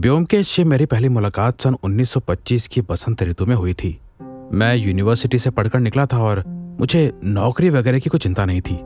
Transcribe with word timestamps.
ब्योमकेश 0.00 0.48
से 0.48 0.64
मेरी 0.64 0.86
पहली 0.86 1.08
मुलाकात 1.08 1.60
सन 1.60 1.74
1925 1.82 2.68
की 2.68 2.80
बसंत 2.80 3.22
ऋतु 3.22 3.46
में 3.46 3.56
हुई 3.56 3.74
थी। 3.74 4.00
मैं 4.52 4.76
यूनिवर्सिटी 4.76 5.38
से 5.38 5.50
पढ़कर 5.50 5.78
निकला 5.78 6.06
था 6.06 6.18
और 6.18 6.44
मुझे 6.80 7.12
नौकरी 7.24 7.70
वगैरह 7.70 7.98
की 7.98 8.10
कोई 8.10 8.20
चिंता 8.20 8.44
नहीं 8.44 8.60
थी। 8.60 8.78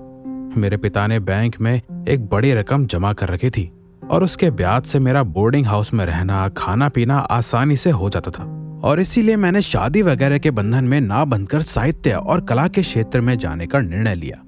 मेरे 0.60 0.76
पिता 0.76 1.06
ने 1.06 1.20
बैंक 1.20 1.60
में 1.60 1.80
एक 2.08 2.26
बड़ी 2.26 2.52
रकम 2.52 2.86
जमा 2.86 3.12
कर 3.12 3.28
रखी 3.28 3.50
थी 3.50 3.72
और 4.10 4.24
उसके 4.24 4.50
ब्याज 4.50 4.82
से 4.82 4.98
मेरा 4.98 5.22
बोर्डिंग 5.22 5.66
हाउस 5.66 5.94
में 5.94 6.06
रहना 6.06 6.48
खाना 6.48 6.88
पीना 6.88 7.18
आसानी 7.18 7.76
से 7.76 7.90
हो 7.90 8.10
जाता 8.10 8.30
था। 8.30 8.44
और 8.84 9.00
इसीलिए 9.00 9.36
मैंने 9.36 9.62
शादी 9.62 10.02
वगैरह 10.02 10.38
के 10.38 10.50
बंधन 10.50 10.84
में 10.84 11.00
ना 11.00 11.24
बनकर 11.24 11.62
साहित्य 11.62 12.12
और 12.12 12.40
कला 12.40 12.68
के 12.68 12.82
क्षेत्र 12.82 13.20
में 13.20 13.38
जाने 13.38 13.66
का 13.66 13.80
निर्णय 13.80 14.14
लिया। 14.14 14.42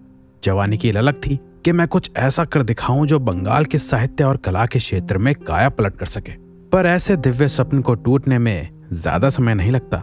जवानी 0.44 0.78
की 0.78 0.92
ललक 0.92 1.14
थी 1.14 1.40
कि 1.64 1.72
मैं 1.72 1.88
कुछ 1.88 2.10
ऐसा 2.16 2.44
कर 2.44 2.62
दिखाऊँ 2.62 3.06
जो 3.06 3.18
बंगाल 3.18 3.64
के 3.64 3.78
साहित्य 3.78 4.24
और 4.24 4.36
कला 4.36 4.66
के 4.66 4.78
क्षेत्र 4.78 5.18
में 5.18 5.34
काया 5.34 5.68
पलट 5.68 5.96
कर 5.96 6.06
सके। 6.06 6.45
पर 6.76 6.86
ऐसे 6.86 7.16
दिव्य 7.16 7.46
स्वप्न 7.48 7.80
को 7.80 7.94
टूटने 7.94 8.38
में 8.38 8.68
ज़्यादा 8.92 9.28
समय 9.28 9.54
नहीं 9.54 9.70
लगता। 9.70 9.98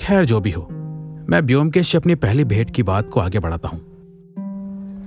खैर, 0.00 0.24
जो 0.24 0.40
भी 0.40 0.50
हो, 0.50 0.62
मैं 1.28 1.40
व्योमकेश 1.40 1.92
से 1.92 1.98
अपनी 1.98 2.14
पहली 2.14 2.44
भेंट 2.44 2.70
की 2.70 2.82
बात 2.82 3.08
को 3.08 3.20
आगे 3.20 3.38
बढ़ाता 3.38 3.68
हूँ। 3.68 3.78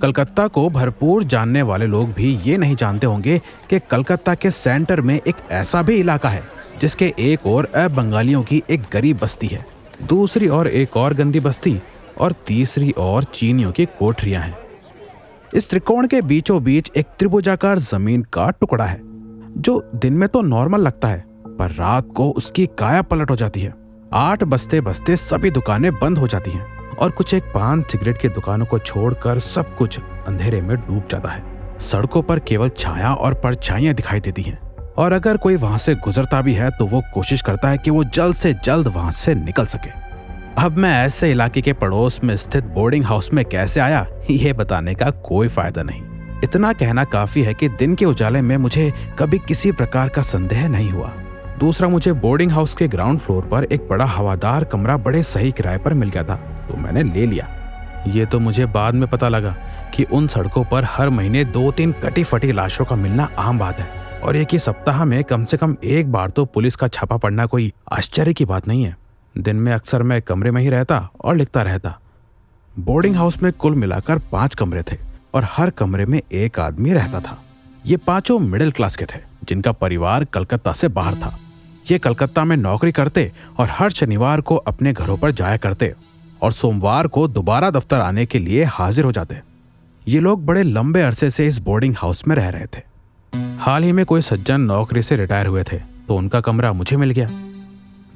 कलकत्ता 0.02 0.46
को 0.46 0.68
भरपूर 0.70 1.24
जानने 1.24 1.62
वाले 1.62 1.86
लोग 1.86 2.12
भी 2.12 2.34
ये 2.44 2.56
नहीं 2.56 2.76
जानते 2.76 3.06
होंगे 3.06 3.40
कि 3.70 3.78
कलकत्ता 3.80 4.34
के 4.34 4.50
सेंटर 4.50 5.00
में 5.00 5.14
एक 5.16 5.36
ऐसा 5.50 5.82
भी 5.82 5.96
इलाका 5.96 6.28
है, 6.28 6.42
जिसके 6.80 7.12
एक 7.18 7.46
और 7.46 7.70
बंगालियों 7.76 8.42
की 8.42 8.62
एक 8.70 8.82
गरीब 8.92 9.18
बस्ती 9.18 9.46
है, 9.46 9.64
दूसरी 10.08 10.48
ओर 10.48 10.68
एक 10.68 10.96
और 10.96 11.14
गंदी 11.14 11.40
बस्ती, 11.40 11.80
और 12.18 12.34
तीसरी 12.46 12.94
ओर 12.98 13.24
चीनियों 13.24 13.72
की 13.72 13.86
कोठरियाँ 13.98 14.42
हैं। 14.42 14.58
इस 15.54 15.70
त्रिकोण 15.70 16.06
के 16.06 16.22
बीचों 16.22 16.62
बीच 16.64 16.90
एक 16.96 17.06
त्रिभुजाकार 17.18 17.78
ज़मीन 17.78 18.22
का 18.22 18.50
टुकड़ा 18.50 18.84
है। 18.84 19.07
जो 19.58 19.80
दिन 19.94 20.12
में 20.12 20.28
तो 20.28 20.40
नॉर्मल 20.42 20.80
लगता 20.80 21.08
है, 21.08 21.24
पर 21.58 21.70
रात 21.70 22.08
को 22.16 22.28
उसकी 22.30 22.66
काया 22.78 23.02
पलट 23.02 23.30
हो 23.30 23.36
जाती 23.36 23.60
है। 23.60 23.74
आठ 24.14 24.44
बजते 24.44 24.80
बजते 24.80 25.16
सभी 25.16 25.50
दुकानें 25.50 25.92
बंद 25.94 26.18
हो 26.18 26.26
जाती 26.26 26.50
हैं 26.50 26.96
और 26.96 27.10
कुछ 27.10 27.34
एक 27.34 27.44
पान 27.44 27.82
सिगरेट 27.82 28.20
की 28.20 28.28
दुकानों 28.28 28.66
को 28.66 28.78
छोड़कर 28.78 29.38
सब 29.38 29.74
कुछ 29.76 29.98
अंधेरे 30.00 30.60
में 30.62 30.76
डूब 30.78 31.02
जाता 31.10 31.28
है। 31.28 31.78
सड़कों 31.80 32.22
पर 32.22 32.38
केवल 32.38 32.68
छाया 32.68 33.12
और 33.14 33.34
परछाइयाँ 33.34 33.94
दिखाई 33.94 34.20
देती 34.20 34.42
हैं। 34.42 34.58
और 34.94 35.12
अगर 35.12 35.36
कोई 35.36 35.56
वहाँ 35.56 35.78
से 35.78 35.94
गुजरता 35.94 36.40
भी 36.42 36.54
है 36.54 36.70
तो 36.70 36.86
वो 36.86 37.02
कोशिश 37.14 37.42
करता 37.42 37.68
है 37.68 37.78
कि 37.78 37.90
वो 37.90 38.04
जल्द 38.04 38.34
से 38.34 38.52
जल्द 38.64 38.88
वहाँ 38.88 39.10
से 39.10 39.34
निकल 39.34 39.66
सके। 39.66 39.90
अब 40.62 40.76
मैं 40.76 40.92
ऐसे 40.96 41.30
इलाके 41.30 41.60
के 41.60 41.72
पड़ोस 41.72 42.20
में 42.24 42.34
स्थित 42.36 42.64
बोर्डिंग 42.66 43.04
हाउस 43.04 43.32
में 43.32 43.44
कैसे 43.44 43.80
आया, 43.80 44.06
ये 44.30 44.52
बताने 44.52 44.94
का 44.94 45.10
कोई 45.24 45.48
फ़ायदा 45.48 45.82
नहीं। 45.82 46.02
इतना 46.44 46.72
कहना 46.72 47.04
काफ़ी 47.04 47.42
है 47.42 47.52
कि 47.54 47.68
दिन 47.68 47.94
के 47.94 48.04
उजाले 48.04 48.40
में 48.42 48.56
मुझे 48.56 48.92
कभी 49.18 49.38
किसी 49.38 49.72
प्रकार 49.72 50.08
का 50.08 50.22
संदेह 50.22 50.68
नहीं 50.68 50.90
हुआ। 50.90 51.12
दूसरा, 51.58 51.88
मुझे 51.88 52.12
बोर्डिंग 52.14 52.52
हाउस 52.52 52.74
के 52.74 52.88
ग्राउंड 52.88 53.18
फ्लोर 53.20 53.44
पर 53.44 53.64
एक 53.64 53.88
बड़ा 53.88 54.04
हवादार 54.06 54.64
कमरा 54.64 54.96
बड़े 54.96 55.22
सही 55.22 55.52
किराए 55.52 55.78
पर 55.78 55.94
मिल 55.94 56.10
गया 56.10 56.24
था 56.24 56.36
तो 56.68 56.76
मैंने 56.76 57.02
ले 57.04 57.26
लिया। 57.26 57.48
ये 58.06 58.26
तो 58.26 58.38
मुझे 58.40 58.66
बाद 58.68 58.94
में 58.94 59.08
पता 59.10 59.28
लगा 59.28 59.56
कि 59.94 60.04
उन 60.04 60.28
सड़कों 60.28 60.64
पर 60.64 60.84
हर 60.86 61.10
महीने 61.10 61.44
दो 61.46 61.70
तीन 61.72 61.92
कटी 62.04 62.24
फटी 62.24 62.52
लाशों 62.52 62.84
का 62.84 62.96
मिलना 62.96 63.28
आम 63.38 63.58
बात 63.58 63.80
है, 63.80 63.88
और 64.22 64.36
एक 64.36 64.48
ही 64.52 64.58
सप्ताह 64.58 65.04
में 65.04 65.22
कम 65.24 65.44
से 65.44 65.56
कम 65.56 65.76
एक 65.84 66.12
बार 66.12 66.30
तो 66.30 66.44
पुलिस 66.44 66.76
का 66.76 66.88
छापा 66.88 67.16
पड़ना 67.16 67.46
कोई 67.46 67.72
आश्चर्य 67.92 68.32
की 68.32 68.44
बात 68.44 68.68
नहीं 68.68 68.84
है। 68.84 68.96
दिन 69.34 69.56
में 69.56 69.72
अक्सर 69.72 70.02
मैं 70.02 70.20
कमरे 70.22 70.50
में 70.50 70.62
ही 70.62 70.68
रहता 70.68 71.08
और 71.20 71.36
लिखता 71.36 71.62
रहता। 71.62 71.98
बोर्डिंग 72.72 73.16
हाउस 73.16 73.42
में 73.42 73.52
कुल 73.52 73.74
मिलाकर 73.74 74.18
पाँच 74.32 74.54
कमरे 74.54 74.82
थे। 74.82 75.07
और 75.34 75.46
हर 75.46 75.70
कमरे 75.70 76.06
में 76.06 76.20
एक 76.20 76.58
आदमी 76.60 76.92
रहता 76.92 77.20
था। 77.20 77.38
ये 77.86 77.96
पाँचों 77.96 78.38
मिडिल 78.38 78.70
क्लास 78.70 78.96
के 78.96 79.04
थे, 79.04 79.18
जिनका 79.44 79.72
परिवार 79.72 80.24
कलकत्ता 80.24 80.72
से 80.72 80.88
बाहर 80.90 81.14
था। 81.14 81.38
ये 81.90 81.98
कलकत्ता 81.98 82.44
में 82.44 82.56
नौकरी 82.56 82.92
करते 82.92 83.30
और 83.58 83.68
हर 83.70 83.90
शनिवार 83.90 84.40
को 84.40 84.56
अपने 84.56 84.92
घरों 84.92 85.16
पर 85.16 85.30
जाया 85.30 85.56
करते 85.56 85.92
और 86.42 86.52
सोमवार 86.52 87.06
को 87.06 87.26
दोबारा 87.28 87.70
दफ्तर 87.70 88.00
आने 88.00 88.26
के 88.26 88.38
लिए 88.38 88.64
हाजिर 88.66 89.04
हो 89.04 89.12
जाते। 89.12 89.40
ये 90.04 90.20
लोग 90.20 90.44
बड़े 90.46 90.62
लंबे 90.62 91.00
अरसे 91.00 91.30
से 91.30 91.46
इस 91.46 91.58
बोर्डिंग 91.58 91.94
हाउस 91.98 92.26
में 92.28 92.34
रह 92.36 92.48
रहे 92.48 92.66
थे। 92.66 92.82
हाल 93.60 93.82
ही 93.82 93.92
में 93.92 94.04
कोई 94.06 94.20
सज्जन 94.20 94.60
नौकरी 94.60 95.02
से 95.02 95.16
रिटायर 95.16 95.46
हुए 95.46 95.62
थे 95.62 95.78
तो 96.08 96.16
उनका 96.16 96.40
कमरा 96.40 96.72
मुझे 96.72 96.96
मिल 96.96 97.10
गया। 97.10 97.28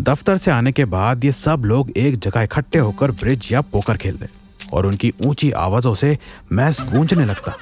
दफ्तर 0.00 0.36
से 0.36 0.50
आने 0.50 0.72
के 0.72 0.84
बाद 0.84 1.24
ये 1.24 1.32
सब 1.32 1.62
लोग 1.64 1.90
एक 1.90 2.18
जगह 2.18 2.42
इकट्ठे 2.42 2.78
होकर 2.78 3.10
ब्रिज 3.12 3.48
या 3.52 3.60
पोकर 3.62 3.96
खेलते। 3.96 4.28
और 4.72 4.86
उनकी 4.86 5.12
ऊँची 5.26 5.50
आवाजों 5.50 5.94
से 5.94 6.16
मैच 6.52 6.80
गूंजने 6.82 7.24
लगता। 7.24 7.56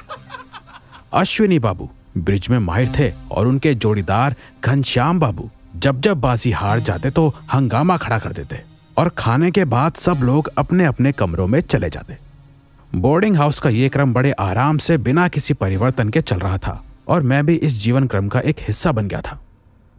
अश्विनी 1.12 1.58
बाबू, 1.58 1.88
ब्रिज 2.18 2.48
में 2.50 2.58
माहिर 2.58 2.92
थे 2.98 3.12
और 3.30 3.46
उनके 3.46 3.74
जोड़ीदार 3.74 4.34
घनश्याम 4.64 5.20
बाबू, 5.20 5.50
जब 5.76 6.00
जब 6.00 6.20
बाजी 6.20 6.50
हार 6.50 6.80
जाते 6.80 7.10
तो 7.10 7.28
हंगामा 7.52 7.96
खड़ा 7.96 8.18
कर 8.18 8.32
देते 8.32 8.60
और 8.96 9.08
खाने 9.08 9.50
के 9.50 9.64
बाद 9.64 9.94
सब 9.94 10.22
लोग 10.22 10.50
अपने 10.58 10.84
अपने 10.84 11.12
कमरों 11.12 11.46
में 11.46 11.60
चले 11.60 11.90
जाते। 11.90 12.16
बोर्डिंग 12.92 13.36
हाउस 13.36 13.60
का 13.60 13.70
ये 13.70 13.88
क्रम 13.88 14.12
बड़े 14.12 14.32
आराम 14.32 14.78
से 14.78 14.96
बिना 14.98 15.28
किसी 15.28 15.54
परिवर्तन 15.54 16.08
के 16.08 16.20
चल 16.22 16.38
रहा 16.38 16.58
था 16.58 16.82
और 17.08 17.22
मैं 17.22 17.44
भी 17.46 17.54
इस 17.54 17.82
जीवन 17.82 18.06
क्रम 18.06 18.28
का 18.28 18.40
एक 18.40 18.60
हिस्सा 18.60 18.92
बन 18.92 19.08
गया 19.08 19.20
था। 19.20 19.40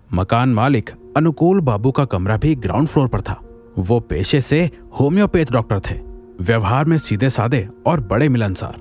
मकान 0.10 0.50
मालिक 0.50 0.90
अनुकूल 1.18 1.60
बाबू 1.62 1.92
का 1.92 2.06
कमरा 2.06 2.38
भी 2.38 2.56
ग्राउंड 2.56 2.88
फ्लोर 2.88 3.08
पर 3.08 3.22
था। 3.22 3.42
वो 3.78 4.00
पेशे 4.00 4.42
से 4.42 4.70
होम्योपैथ 5.00 5.52
डॉक्टर 5.52 5.80
थे। 5.80 6.11
व्यवहार 6.42 6.86
में 6.86 6.98
सीधे 6.98 7.30
सादे 7.30 7.70
और 7.86 8.00
बड़े 8.00 8.30
मिलनसार। 8.30 8.76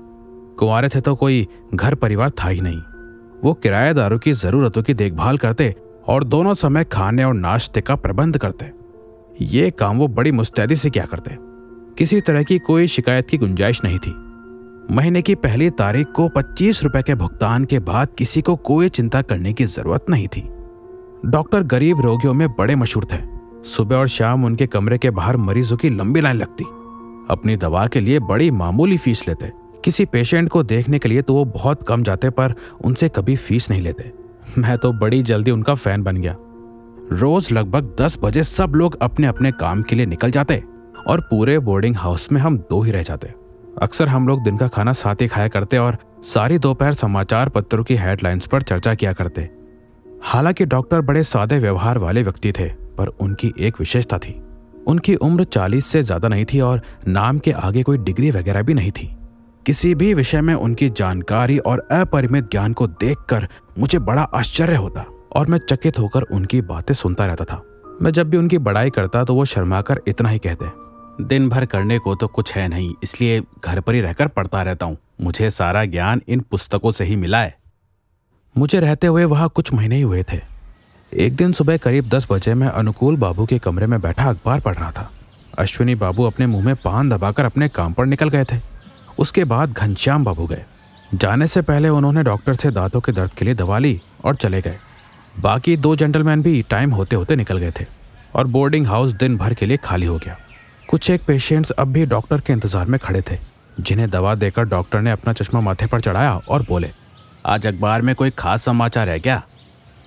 कुंवारे 0.59 0.89
थे 0.89 1.01
तो 1.01 1.15
कोई 1.15 1.47
घर 1.75 1.95
परिवार 1.95 2.29
था 2.29 2.47
ही 2.47 2.61
नहीं। 2.61 2.81
वो 3.43 3.53
किराएदारों 3.53 4.19
की 4.19 4.33
जरूरतों 4.33 4.83
की 4.83 4.93
देखभाल 4.93 5.37
करते 5.37 5.75
और 6.07 6.23
दोनों 6.23 6.53
समय 6.53 6.83
खाने 6.83 7.23
और 7.23 7.33
नाश्ते 7.33 7.81
का 7.81 7.95
प्रबंध 7.95 8.37
करते। 8.37 8.71
ये 9.41 9.71
काम 9.71 9.97
वो 9.97 10.07
बड़ी 10.07 10.31
मुस्तैदी 10.31 10.75
से 10.75 10.89
क्या 10.89 11.05
करते। 11.05 11.37
किसी 11.97 12.21
तरह 12.21 12.43
की 12.43 12.59
कोई 12.59 12.87
शिकायत 12.87 13.29
की 13.29 13.37
गुंजाइश 13.37 13.83
नहीं 13.83 13.99
थी। 13.99 14.15
महीने 14.95 15.21
की 15.21 15.35
पहली 15.35 15.69
तारीख 15.69 16.07
को 16.15 16.29
पच्चीस 16.29 16.83
रुपए 16.83 17.01
के 17.01 17.15
भुगतान 17.15 17.65
के 17.65 17.79
बाद 17.79 18.07
किसी 18.17 18.41
को 18.41 18.55
कोई 18.55 18.89
चिंता 18.89 19.21
करने 19.21 19.53
की 19.53 19.65
ज़रूरत 19.65 20.05
नहीं 20.09 20.27
थी। 20.27 20.41
डॉक्टर 21.25 21.63
गरीब 21.63 22.01
रोगियों 22.01 22.33
में 22.33 22.49
बड़े 22.49 22.75
मशहूर 22.75 23.05
थे। 23.05 23.17
सुबह 23.69 23.95
और 23.95 24.07
शाम 24.07 24.45
उनके 24.45 24.67
कमरे 24.67 24.97
के 24.97 25.09
बाहर 25.09 25.37
मरीजों 25.37 25.77
की 25.77 25.89
लंबी 25.89 26.21
लाइन 26.21 26.37
लगती। 26.37 26.65
अपनी 27.29 27.55
दवा 27.55 27.87
के 27.87 27.99
लिए 27.99 28.19
बड़ी 28.19 28.51
मामूली 28.51 28.97
फ़ीस 28.97 29.27
लेते। 29.27 29.51
किसी 29.83 30.05
पेशेंट 30.05 30.49
को 30.49 30.63
देखने 30.63 30.99
के 30.99 31.09
लिए 31.09 31.21
तो 31.21 31.33
वो 31.33 31.45
बहुत 31.45 31.83
कम 31.83 32.03
जाते, 32.03 32.29
पर 32.29 32.53
उनसे 32.83 33.09
कभी 33.09 33.35
फ़ीस 33.35 33.69
नहीं 33.69 33.81
लेते। 33.81 34.11
मैं 34.57 34.77
तो 34.77 34.93
बड़ी 34.93 35.23
जल्दी 35.23 35.51
उनका 35.51 35.73
फ़ैन 35.73 36.03
बन 36.03 36.17
गया। 36.17 36.35
रोज 37.11 37.51
लगभग 37.51 37.95
दस 38.01 38.17
बजे 38.23 38.43
सब 38.43 38.73
लोग 38.75 38.97
अपने 39.01 39.27
अपने 39.27 39.51
काम 39.51 39.81
के 39.81 39.95
लिए 39.95 40.05
निकल 40.05 40.31
जाते 40.31 40.63
और 41.07 41.21
पूरे 41.21 41.59
बोर्डिंग 41.59 41.95
हाउस 41.95 42.31
में 42.31 42.41
हम 42.41 42.57
दो 42.57 42.81
ही 42.81 42.91
रह 42.91 43.03
जाते। 43.03 43.33
अक्सर 43.81 44.07
हम 44.07 44.27
लोग 44.27 44.43
दिन 44.43 44.57
का 44.57 44.67
खाना 44.67 44.93
साथ 44.93 45.15
ही 45.21 45.27
खाया 45.27 45.47
करते 45.47 45.77
और 45.77 45.97
सारी 46.23 46.57
दोपहर 46.57 46.93
समाचार 46.93 47.49
पत्रों 47.49 47.83
की 47.83 47.95
हेडलाइंस 47.95 48.47
पर 48.47 48.61
चर्चा 48.61 48.95
किया 48.95 49.13
करते। 49.13 49.49
हालाँकि 50.23 50.65
डॉक्टर 50.65 51.01
बड़े 51.01 51.23
सादे 51.23 51.59
व्यवहार 51.59 51.97
वाले 51.97 52.23
व्यक्ति 52.23 52.51
थे, 52.51 52.67
पर 52.97 53.07
उनकी 53.07 53.53
एक 53.59 53.79
विशेषता 53.79 54.17
थी। 54.17 54.41
उनकी 54.87 55.15
उम्र 55.17 55.43
चालीस 55.45 55.85
से 55.85 56.01
ज़्यादा 56.03 56.27
नहीं 56.27 56.45
थी 56.45 56.59
और 56.61 56.81
नाम 57.07 57.39
के 57.39 57.51
आगे 57.53 57.83
कोई 57.83 57.97
डिग्री 57.99 58.31
वगैरह 58.31 58.61
भी 58.61 58.73
नहीं 58.73 58.91
थी। 58.91 59.09
किसी 59.65 59.93
भी 59.95 60.13
विषय 60.13 60.41
में 60.41 60.53
उनकी 60.53 60.89
जानकारी 60.91 61.57
और 61.59 61.87
अपरिमित 61.93 62.49
ज्ञान 62.51 62.73
को 62.73 62.87
देखकर 62.87 63.47
मुझे 63.79 63.99
बड़ा 64.01 64.21
आश्चर्य 64.35 64.75
होता 64.75 65.05
और 65.31 65.47
मैं 65.47 65.59
चकित 65.61 65.99
होकर 65.99 66.21
उनकी 66.23 66.61
बातें 66.63 66.93
सुनता 66.93 67.25
रहता 67.25 67.45
था। 67.45 67.61
मैं 68.01 68.11
जब 68.11 68.29
भी 68.29 68.37
उनकी 68.37 68.57
बड़ाई 68.59 68.89
करता 68.89 69.23
तो 69.23 69.35
वो 69.35 69.45
शर्माकर 69.45 70.01
इतना 70.07 70.29
ही 70.29 70.39
कहते, 70.39 70.65
दिन 71.25 71.49
भर 71.49 71.65
करने 71.65 71.99
को 71.99 72.15
तो 72.15 72.27
कुछ 72.29 72.53
है 72.53 72.67
नहीं, 72.67 72.93
इसलिए 73.03 73.41
घर 73.63 73.79
पर 73.79 73.93
ही 73.93 74.01
रहकर 74.01 74.27
पढ़ता 74.29 74.61
रहता 74.61 74.85
हूँ। 74.85 74.97
मुझे 75.21 75.49
सारा 75.51 75.83
ज्ञान 75.85 76.21
इन 76.27 76.39
पुस्तकों 76.41 76.91
से 76.91 77.03
ही 77.03 77.15
मिला 77.15 77.41
है। 77.41 77.59
मुझे 78.55 78.79
रहते 78.79 79.07
हुए 79.07 79.25
वहाँ 79.25 79.49
कुछ 79.49 79.73
महीने 79.73 79.95
ही 79.95 80.01
हुए 80.01 80.23
थे। 80.23 80.39
एक 81.11 81.35
दिन 81.35 81.53
सुबह 81.53 81.77
करीब 81.77 82.07
दस 82.09 82.25
बजे 82.31 82.53
मैं 82.53 82.67
अनुकूल 82.67 83.15
बाबू 83.17 83.45
के 83.45 83.57
कमरे 83.59 83.87
में 83.87 83.99
बैठा 84.01 84.29
अखबार 84.29 84.59
पढ़ 84.59 84.75
रहा 84.75 84.91
था। 84.91 85.09
अश्विनी 85.59 85.95
बाबू 85.95 86.23
अपने 86.23 86.45
मुँह 86.47 86.65
में 86.65 86.75
पान 86.75 87.09
दबाकर 87.09 87.45
अपने 87.45 87.67
काम 87.69 87.93
पर 87.93 88.05
निकल 88.05 88.29
गए 88.29 88.43
थे। 88.43 88.59
उसके 89.19 89.43
बाद 89.43 89.71
घनश्याम 89.71 90.23
बाबू 90.23 90.45
गए। 90.47 90.63
जाने 91.13 91.47
से 91.47 91.61
पहले 91.61 91.89
उन्होंने 91.89 92.23
डॉक्टर 92.23 92.53
से 92.53 92.71
दांतों 92.71 93.01
के 93.01 93.11
दर्द 93.11 93.31
के 93.31 93.45
लिए 93.45 93.53
दवा 93.53 93.79
ली 93.79 93.99
और 94.25 94.35
चले 94.35 94.61
गए। 94.61 94.77
बाकी 95.35 95.77
दो 95.77 95.95
जेंटलमैन 95.95 96.41
भी 96.41 96.61
टाइम 96.61 96.91
होते 96.91 97.15
होते 97.15 97.35
निकल 97.35 97.57
गए 97.57 97.71
थे 97.71 97.85
और 98.35 98.47
बोर्डिंग 98.47 98.87
हाउस 98.87 99.11
दिन 99.11 99.37
भर 99.37 99.53
के 99.53 99.65
लिए 99.65 99.77
खाली 99.77 100.05
हो 100.05 100.17
गया। 100.17 100.37
कुछ 100.89 101.09
एक 101.09 101.25
पेशेंट्स 101.27 101.71
अब 101.71 101.87
भी 101.87 102.05
डॉक्टर 102.07 102.41
के 102.41 102.53
इंतज़ार 102.53 102.85
में 102.85 102.99
खड़े 102.99 103.21
थे, 103.21 103.37
जिन्हें 103.79 104.09
दवा 104.09 104.35
देकर 104.35 104.63
डॉक्टर 104.65 105.01
ने 105.01 105.11
अपना 105.11 105.33
चश्मा 105.33 105.61
माथे 105.61 105.87
पर 105.87 106.01
चढ़ाया 106.01 106.35
और 106.39 106.65
बोले, 106.69 106.91
आज 107.45 107.67
अखबार 107.67 108.01
में 108.01 108.15
कोई 108.15 108.29
खास 108.29 108.63
समाचार 108.63 109.09
है 109.09 109.19
क्या? 109.19 109.41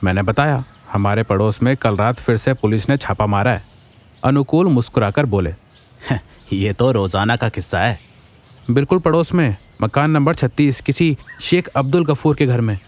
मैंने 0.05 0.23
बताया 0.23 0.65
हमारे 0.95 1.23
पड़ोस 1.23 1.63
में 1.63 1.77
कल 1.77 1.97
रात 1.97 2.21
फिर 2.21 2.37
से 2.37 2.55
पुलिस 2.55 2.89
ने 2.89 2.97
छापा 2.97 3.27
मारा 3.27 3.53
है। 3.53 3.63
अनुकूल 4.23 4.67
मुस्कुराकर 4.69 5.27
बोले 5.27 5.55
ये 6.53 6.73
तो 6.73 6.91
रोज़ाना 6.93 7.37
का 7.37 7.49
किस्सा 7.49 7.79
है। 7.81 7.99
बिल्कुल 8.71 8.99
पड़ोस 8.99 9.33
में, 9.35 9.57
मकान 9.83 10.11
नंबर 10.11 10.35
छत्तीस, 10.35 10.81
किसी 10.81 11.17
शेख 11.41 11.69
अब्दुल 11.69 12.05
गफूर 12.07 12.37
के 12.37 12.47
घर 12.47 12.61
में। 12.61 12.79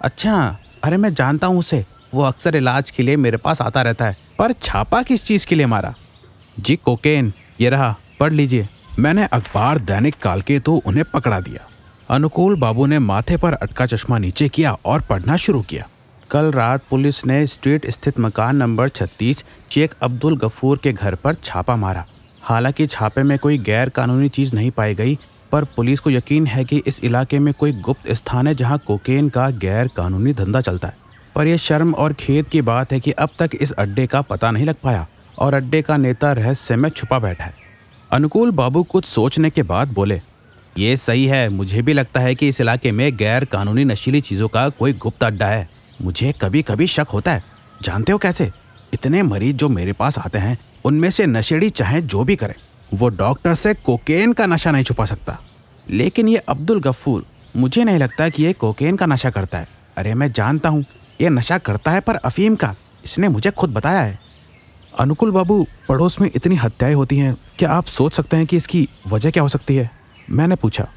अच्छा 0.00 0.58
अरे 0.84 0.96
मैं 0.96 1.12
जानता 1.14 1.46
हूँ 1.46 1.58
उसे। 1.58 1.84
वो 2.14 2.22
अक्सर 2.22 2.56
इलाज 2.56 2.90
के 2.90 3.02
लिए 3.02 3.16
मेरे 3.16 3.36
पास 3.36 3.62
आता 3.62 3.82
रहता 3.82 4.04
है, 4.04 4.16
पर 4.38 4.52
छापा 4.52 5.02
किस 5.02 5.24
चीज़ 5.24 5.46
के 5.46 5.54
लिए 5.54 5.66
मारा? 5.66 5.94
जी, 6.56 6.76
कोकेन। 6.76 7.32
ये 7.60 7.70
रहा, 7.70 7.94
पढ़ 8.20 8.32
लीजिए। 8.32 8.68
मैंने 8.98 9.24
अखबार 9.24 9.78
दैनिक 9.80 10.18
काल 10.22 10.40
के 10.42 10.58
तो 10.60 10.76
उन्हें 10.76 11.04
पकड़ा 11.04 11.40
दिया। 11.40 11.68
अनुकूल 12.08 12.56
बाबू 12.56 12.86
ने 12.86 12.98
माथे 13.00 13.36
पर 13.36 13.52
अटका 13.54 13.86
चश्मा 13.86 14.18
नीचे 14.18 14.48
किया 14.48 14.72
और 14.84 15.00
पढ़ना 15.00 15.36
शुरू 15.36 15.62
किया। 15.62 15.88
कल 16.30 16.50
रात 16.52 16.82
पुलिस 16.90 17.24
ने 17.26 17.46
स्ट्रीट 17.46 17.86
स्थित 17.90 18.18
मकान 18.20 18.56
नंबर 18.56 18.88
36 18.88 19.44
चेक 19.70 19.94
अब्दुल 20.02 20.36
गफूर 20.36 20.78
के 20.78 20.92
घर 20.92 21.14
पर 21.14 21.34
छापा 21.34 21.76
मारा। 21.76 22.04
हालाँकि 22.42 22.86
छापे 22.86 23.22
में 23.22 23.38
कोई 23.38 23.58
गैर 23.58 23.88
कानूनी 23.88 24.28
चीज़ 24.28 24.54
नहीं 24.54 24.70
पाई 24.70 24.94
गई, 24.94 25.18
पर 25.52 25.64
पुलिस 25.64 26.00
को 26.00 26.10
यकीन 26.10 26.46
है 26.46 26.64
कि 26.64 26.82
इस 26.86 27.00
इलाके 27.04 27.38
में 27.38 27.52
कोई 27.54 27.72
गुप्त 27.72 28.10
स्थान 28.12 28.46
है 28.46 28.54
जहाँ 28.54 28.78
कोकेन 28.78 29.28
का 29.28 29.48
गैर 29.50 29.88
कानूनी 29.88 30.32
धंधा 30.32 30.60
चलता 30.60 30.88
है। 30.88 30.96
पर 31.34 31.46
यह 31.46 31.56
शर्म 31.56 31.94
और 31.94 32.12
खेद 32.12 32.48
की 32.48 32.62
बात 32.62 32.92
है 32.92 33.00
कि 33.00 33.10
अब 33.10 33.30
तक 33.38 33.50
इस 33.60 33.72
अड्डे 33.72 34.06
का 34.06 34.22
पता 34.22 34.50
नहीं 34.50 34.66
लग 34.66 34.76
पाया 34.82 35.06
और 35.38 35.54
अड्डे 35.54 35.82
का 35.82 35.96
नेता 35.96 36.32
रहस्य 36.32 36.76
में 36.76 36.88
छुपा 36.90 37.18
बैठा 37.18 37.44
है। 37.44 37.54
अनुकूल 38.10 38.50
बाबू 38.50 38.82
कुछ 38.82 39.04
सोचने 39.04 39.50
के 39.50 39.62
बाद 39.62 39.88
बोले, 39.88 40.20
ये 40.78 40.96
सही 40.96 41.26
है, 41.26 41.48
मुझे 41.48 41.82
भी 41.82 41.92
लगता 41.92 42.20
है 42.20 42.34
कि 42.34 42.48
इस 42.48 42.60
इलाके 42.60 42.92
में 42.92 43.16
गैर 43.16 43.44
कानूनी 43.44 43.84
नशीली 43.84 44.20
चीज़ों 44.20 44.48
का 44.48 44.68
कोई 44.68 44.92
गुप्त 44.92 45.24
अड्डा 45.24 45.46
है। 45.46 45.77
मुझे 46.02 46.32
कभी 46.32 46.62
कभी 46.62 46.86
शक 46.86 47.06
होता 47.12 47.32
है। 47.32 47.44
जानते 47.82 48.12
हो 48.12 48.18
कैसे? 48.18 48.52
इतने 48.94 49.22
मरीज़ 49.22 49.56
जो 49.56 49.68
मेरे 49.68 49.92
पास 49.92 50.18
आते 50.18 50.38
हैं, 50.38 50.58
उनमें 50.84 51.10
से 51.10 51.26
नशेड़ी 51.26 51.70
चाहे 51.70 52.00
जो 52.00 52.24
भी 52.24 52.36
करें, 52.36 52.54
वो 52.94 53.08
डॉक्टर 53.08 53.54
से 53.54 53.74
कोकेन 53.74 54.32
का 54.32 54.46
नशा 54.46 54.70
नहीं 54.70 54.84
छुपा 54.84 55.06
सकता। 55.06 55.38
लेकिन 55.90 56.28
ये 56.28 56.36
अब्दुल 56.36 56.80
गफूर, 56.80 57.26
मुझे 57.56 57.84
नहीं 57.84 57.98
लगता 57.98 58.28
कि 58.28 58.42
ये 58.42 58.52
कोकेन 58.52 58.96
का 58.96 59.06
नशा 59.06 59.30
करता 59.30 59.58
है। 59.58 59.68
अरे, 59.96 60.14
मैं 60.14 60.32
जानता 60.32 60.68
हूँ, 60.68 60.84
ये 61.20 61.28
नशा 61.28 61.58
करता 61.58 61.90
है 61.90 62.00
पर 62.00 62.14
अफीम 62.14 62.56
का, 62.56 62.76
इसने 63.04 63.28
मुझे 63.28 63.50
खुद 63.50 63.70
बताया 63.70 64.00
है। 64.00 64.18
अनुकुल 65.00 65.30
बाबू, 65.30 65.66
पड़ोस 65.88 66.20
में 66.20 66.30
इतनी 66.36 66.56
हत्याएँ 66.56 66.94
होती 66.94 67.18
हैं, 67.18 67.36
क्या 67.58 67.70
आप 67.70 67.84
सोच 67.84 68.12
सकते 68.12 68.36
हैं 68.36 68.46
कि 68.46 68.56
इसकी 68.56 68.88
वजह 69.08 69.30
क्या 69.30 69.42
हो 69.42 69.48
सकती 69.48 69.76
है? 69.76 69.90
मैंने 70.30 70.54
पूछा। 70.54 70.88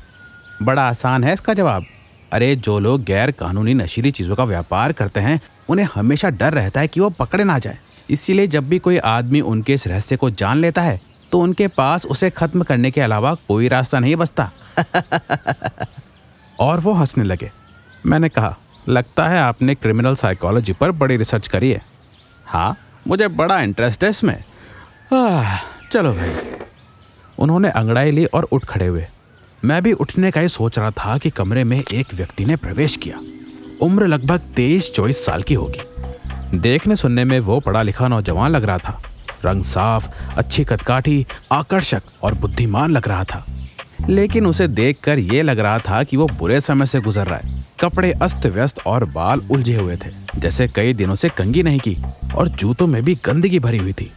बड़ा 0.61 0.89
आसान 0.89 1.23
है 1.23 1.33
इसका 1.33 1.53
जवाब। 1.53 1.85
अरे, 2.31 2.55
जो 2.55 2.79
लोग 2.79 3.03
गैर 3.03 3.31
कानूनी 3.31 3.73
नशीली 3.73 4.11
चीज़ों 4.11 4.35
का 4.35 4.43
व्यापार 4.43 4.91
करते 4.93 5.19
हैं, 5.19 5.41
उन्हें 5.69 5.87
हमेशा 5.95 6.29
डर 6.29 6.53
रहता 6.53 6.79
है 6.79 6.87
कि 6.87 6.99
वो 6.99 7.09
पकड़े 7.09 7.43
ना 7.43 7.59
जाए। 7.59 7.77
इसीलिए 8.09 8.47
जब 8.47 8.69
भी 8.69 8.79
कोई 8.79 8.97
आदमी 8.97 9.41
उनके 9.41 9.73
इस 9.73 9.87
रहस्य 9.87 10.15
को 10.17 10.29
जान 10.29 10.57
लेता 10.57 10.81
है 10.81 11.01
तो 11.31 11.39
उनके 11.39 11.67
पास 11.67 12.05
उसे 12.05 12.29
खत्म 12.29 12.63
करने 12.63 12.91
के 12.91 13.01
अलावा 13.01 13.33
कोई 13.47 13.67
रास्ता 13.67 13.99
नहीं 13.99 14.15
बचता। 14.15 14.51
और 16.59 16.79
वो 16.79 16.93
हंसने 16.93 17.23
लगे। 17.23 17.51
मैंने 18.05 18.29
कहा, 18.29 18.57
लगता 18.89 19.27
है 19.27 19.39
आपने 19.39 19.75
क्रिमिनल 19.75 20.15
साइकोलॉजी 20.15 20.73
पर 20.73 20.91
बड़ी 20.91 21.17
रिसर्च 21.17 21.47
करी 21.47 21.71
है। 21.71 21.81
हाँ 22.45 22.75
मुझे 23.07 23.27
बड़ा 23.27 23.59
इंटरेस्ट 23.59 24.03
है 24.03 24.09
इसमें। 24.09 24.43
चलो 25.91 26.13
भाई। 26.13 26.35
उन्होंने 27.39 27.69
अंगड़ाई 27.69 28.11
ली 28.11 28.25
और 28.25 28.43
उठ 28.43 28.65
खड़े 28.65 28.87
हुए। 28.87 29.07
मैं 29.65 29.83
भी 29.83 29.91
उठने 29.91 30.31
का 30.31 30.41
ही 30.41 30.47
सोच 30.47 30.79
रहा 30.79 30.91
था 30.91 31.17
कि 31.17 31.29
कमरे 31.29 31.63
में 31.63 31.83
एक 31.93 32.13
व्यक्ति 32.13 32.45
ने 32.45 32.55
प्रवेश 32.55 32.95
किया। 32.95 33.19
उम्र 33.81 34.07
लगभग 34.07 34.39
तेईस 34.39 34.91
चौबीस 34.91 35.25
साल 35.25 35.43
की 35.43 35.53
होगी। 35.53 35.79
देखने 36.57 36.95
सुनने 36.95 37.23
में 37.23 37.39
वो 37.39 37.59
पढ़ा 37.59 37.81
लिखा 37.81 38.07
नौजवान 38.07 38.51
लग 38.51 38.63
रहा 38.63 38.77
था। 38.77 39.01
रंग 39.45 39.63
साफ़, 39.63 40.09
अच्छी 40.37 40.63
कदकाठी 40.63 41.27
आकर्षक 41.51 42.03
और 42.23 42.33
बुद्धिमान 42.33 42.91
लग 42.91 43.07
रहा 43.07 43.23
था। 43.23 43.45
लेकिन 44.09 44.45
उसे 44.45 44.67
देखकर 44.67 45.19
यह 45.19 45.43
लग 45.43 45.59
रहा 45.59 45.79
था 45.79 46.03
कि 46.03 46.17
वो 46.17 46.27
बुरे 46.27 46.61
समय 46.61 46.85
से 46.85 46.99
गुजर 46.99 47.27
रहा 47.27 47.37
है। 47.37 47.65
कपड़े 47.79 48.11
अस्त 48.11 48.45
व्यस्त 48.45 48.79
और 48.85 49.05
बाल 49.05 49.41
उलझे 49.51 49.75
हुए 49.75 49.95
थे, 49.95 50.11
जैसे 50.35 50.67
कई 50.67 50.93
दिनों 50.93 51.15
से 51.15 51.29
कंगी 51.29 51.63
नहीं 51.63 51.79
की 51.79 51.97
और 52.35 52.47
जूतों 52.47 52.87
में 52.87 53.03
भी 53.03 53.19
गंदगी 53.25 53.59
भरी 53.59 53.77
हुई 53.77 53.93
थी। 53.93 54.13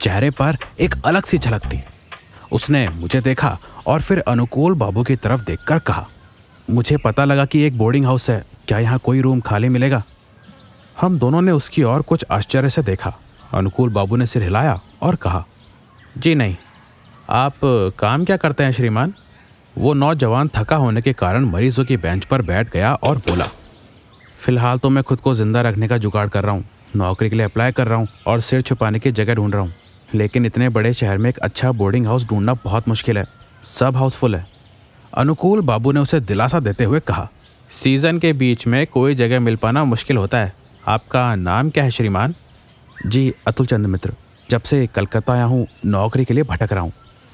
चेहरे 0.00 0.30
पर 0.30 0.56
एक 0.80 0.94
अलग 1.04 1.24
सी 1.24 1.38
झलक 1.38 1.64
थी। 1.64 1.84
उसने 2.52 2.88
मुझे 2.88 3.20
देखा 3.20 3.58
और 3.86 4.00
फिर 4.00 4.18
अनुकूल 4.20 4.74
बाबू 4.74 5.02
की 5.02 5.16
तरफ़ 5.16 5.44
देखकर 5.44 5.78
कहा, 5.78 6.06
मुझे 6.68 6.96
पता 6.96 7.24
लगा 7.24 7.44
कि 7.44 7.62
एक 7.62 7.78
बोर्डिंग 7.78 8.06
हाउस 8.06 8.28
है। 8.30 8.44
क्या 8.68 8.78
यहाँ 8.78 8.98
कोई 8.98 9.20
रूम 9.20 9.40
खाली 9.40 9.68
मिलेगा? 9.68 10.02
हम 11.00 11.18
दोनों 11.18 11.40
ने 11.42 11.52
उसकी 11.52 11.82
और 11.84 12.02
कुछ 12.02 12.24
आश्चर्य 12.30 12.70
से 12.70 12.82
देखा। 12.82 13.12
अनुकूल 13.54 13.90
बाबू 13.90 14.16
ने 14.16 14.26
सिर 14.26 14.42
हिलाया 14.42 14.80
और 15.02 15.16
कहा, 15.16 15.44
जी 16.18 16.34
नहीं। 16.34 16.56
आप 17.30 17.54
काम 17.98 18.24
क्या 18.24 18.36
करते 18.36 18.64
हैं, 18.64 18.72
श्रीमान? 18.72 19.12
वो 19.74 19.92
नौजवान 19.94 20.50
थका 20.54 20.76
होने 20.76 21.02
के 21.02 21.12
कारण 21.14 21.44
मरीजों 21.46 21.84
की 21.84 21.96
बेंच 21.96 22.24
पर 22.24 22.42
बैठ 22.42 22.72
गया 22.72 22.94
और 22.94 23.18
बोला, 23.18 23.44
फ़िलहाल 24.38 24.78
तो 24.78 24.90
मैं 24.90 25.02
खुद 25.04 25.20
को 25.20 25.34
ज़िंदा 25.34 25.60
रखने 25.60 25.88
का 25.88 25.98
जुगाड़ 25.98 26.28
कर 26.28 26.44
रहा 26.44 26.52
हूँ। 26.52 26.64
नौकरी 26.96 27.30
के 27.30 27.36
लिए 27.36 27.44
अप्लाई 27.44 27.72
कर 27.72 27.88
रहा 27.88 27.98
हूँ 27.98 28.08
और 28.26 28.40
सिर 28.40 28.60
छुपाने 28.60 28.98
की 28.98 29.10
जगह 29.12 29.34
ढूंढ 29.34 29.54
रहा 29.54 29.62
हूँ। 29.62 29.72
लेकिन 30.14 30.46
इतने 30.46 30.68
बड़े 30.68 30.92
शहर 30.92 31.18
में 31.18 31.28
एक 31.30 31.38
अच्छा 31.38 31.72
बोर्डिंग 31.72 32.06
हाउस 32.06 32.26
ढूंढना 32.26 32.54
बहुत 32.54 32.88
मुश्किल 32.88 33.18
है। 33.18 33.24
सब 33.64 33.96
हाउसफुल 33.96 34.34
है। 34.34 34.46
अनुकूल 35.14 35.60
बाबू 35.60 35.92
ने 35.92 36.00
उसे 36.00 36.20
दिलासा 36.20 36.60
देते 36.60 36.84
हुए 36.84 37.00
कहा, 37.00 37.28
सीज़न 37.70 38.18
के 38.18 38.32
बीच 38.32 38.66
में 38.66 38.86
कोई 38.86 39.14
जगह 39.14 39.40
मिल 39.40 39.56
पाना 39.56 39.84
मुश्किल 39.84 40.16
होता 40.16 40.38
है। 40.38 40.52
आपका 40.88 41.34
नाम 41.34 41.70
क्या 41.70 41.84
है, 41.84 41.90
श्रीमान? 41.90 42.34
जी, 43.06 43.32
अतुल 43.46 43.66
चंद्र 43.66 43.88
मित्र, 43.88 44.12
जब 44.50 44.62
से 44.62 44.86
कलकत्ता 44.86 45.32
आया 45.32 45.44
हूँ, 45.44 45.66
नौकरी 45.86 46.24
के 46.24 46.34
लिए 46.34 46.44
भटक 46.44 46.72
रहा 46.72 46.82
हूँ। 46.82 46.92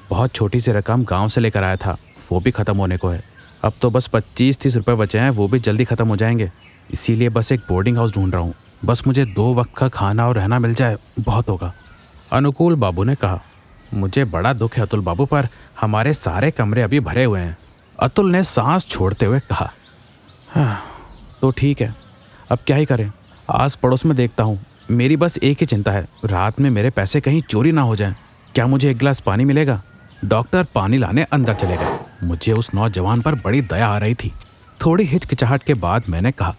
बहुत 0.09 0.33
छोटी 0.33 0.59
सी 0.59 0.71
रकम 0.71 1.03
गाँव 1.03 1.27
से 1.27 1.41
लेकर 1.41 1.63
आया 1.63 1.75
था, 1.75 1.97
वो 2.31 2.39
भी 2.39 2.51
ख़त्म 2.51 2.77
होने 2.77 2.97
को 2.97 3.09
है। 3.09 3.23
अब 3.63 3.73
तो 3.81 3.89
बस 3.89 4.07
पच्चीस 4.07 4.57
तीस 4.57 4.75
रुपये 4.75 4.95
बचे 4.95 5.19
हैं, 5.19 5.29
वो 5.29 5.47
भी 5.47 5.59
जल्दी 5.59 5.85
ख़त्म 5.85 6.07
हो 6.07 6.15
जाएँगे। 6.15 6.51
इसीलिए 6.93 7.29
बस 7.29 7.51
एक 7.51 7.59
बोर्डिंग 7.59 7.97
हाउस 7.97 8.13
ढूंढ 8.15 8.33
रहा 8.33 8.41
हूँ। 8.41 8.53
बस 8.85 9.03
मुझे 9.07 9.25
दो 9.25 9.53
वक्त 9.53 9.75
का 9.77 9.87
खाना 9.87 10.27
और 10.27 10.35
रहना 10.35 10.59
मिल 10.59 10.73
जाए, 10.73 10.97
बहुत 11.19 11.49
होगा। 11.49 11.73
अनुकूल 12.31 12.75
बाबू 12.75 13.03
ने 13.03 13.15
कहा 13.15 13.41
मुझे 13.93 14.23
बड़ा 14.25 14.53
दुख 14.53 14.75
है 14.75 14.83
अतुल 14.83 15.01
बाबू 15.01 15.25
पर। 15.25 15.47
हमारे 15.81 16.13
सारे 16.13 16.51
कमरे 16.51 16.81
अभी 16.81 16.99
भरे 16.99 17.23
हुए 17.23 17.39
हैं। 17.39 17.57
अतुल 17.99 18.31
ने 18.31 18.43
सांस 18.43 18.85
छोड़ते 18.87 19.25
हुए 19.25 19.39
कहा 19.41 19.71
हाँ 20.49 20.81
तो 21.41 21.51
ठीक 21.51 21.81
है। 21.81 21.95
अब 22.51 22.59
क्या 22.67 22.77
ही 22.77 22.85
करें? 22.85 23.11
आस 23.49 23.75
पड़ोस 23.75 24.05
में 24.05 24.15
देखता 24.15 24.43
हूँ। 24.43 24.59
मेरी 24.91 25.15
बस 25.17 25.37
एक 25.39 25.57
ही 25.59 25.65
चिंता 25.65 25.91
है। 25.91 26.07
रात 26.25 26.59
में 26.59 26.69
मेरे 26.69 26.89
पैसे 26.89 27.21
कहीं 27.21 27.41
चोरी 27.41 27.71
ना 27.71 27.81
हो 27.81 27.95
जाएँ। 27.95 28.15
क्या 28.55 28.67
मुझे 28.67 28.89
एक 28.91 28.97
गिलास 28.97 29.19
पानी 29.21 29.45
मिलेगा? 29.45 29.81
डॉक्टर 30.25 30.65
पानी 30.75 30.97
लाने 30.97 31.23
अंदर 31.23 31.53
चले 31.53 31.77
गए। 31.77 31.99
मुझे 32.23 32.51
उस 32.53 32.73
नौजवान 32.75 33.21
पर 33.21 33.35
बड़ी 33.35 33.61
दया 33.63 33.87
आ 33.87 33.97
रही 33.97 34.15
थी। 34.15 34.31
थोड़ी 34.79 35.03
हिचकिचाहट 35.03 35.63
के 35.63 35.73
बाद 35.75 36.03
मैंने 36.09 36.31
कहा 36.33 36.55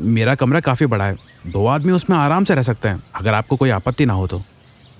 मेरा 0.00 0.34
कमरा 0.34 0.60
काफ़ी 0.60 0.86
बड़ा 0.86 1.04
है। 1.04 1.16
दो 1.46 1.66
आदमी 1.66 1.92
उसमें 1.92 2.16
आराम 2.16 2.44
से 2.44 2.54
रह 2.54 2.62
सकते 2.62 2.88
हैं, 2.88 3.02
अगर 3.14 3.34
आपको 3.34 3.56
कोई 3.56 3.70
आपत्ति 3.70 4.06
ना 4.06 4.12
हो 4.12 4.26
तो। 4.26 4.42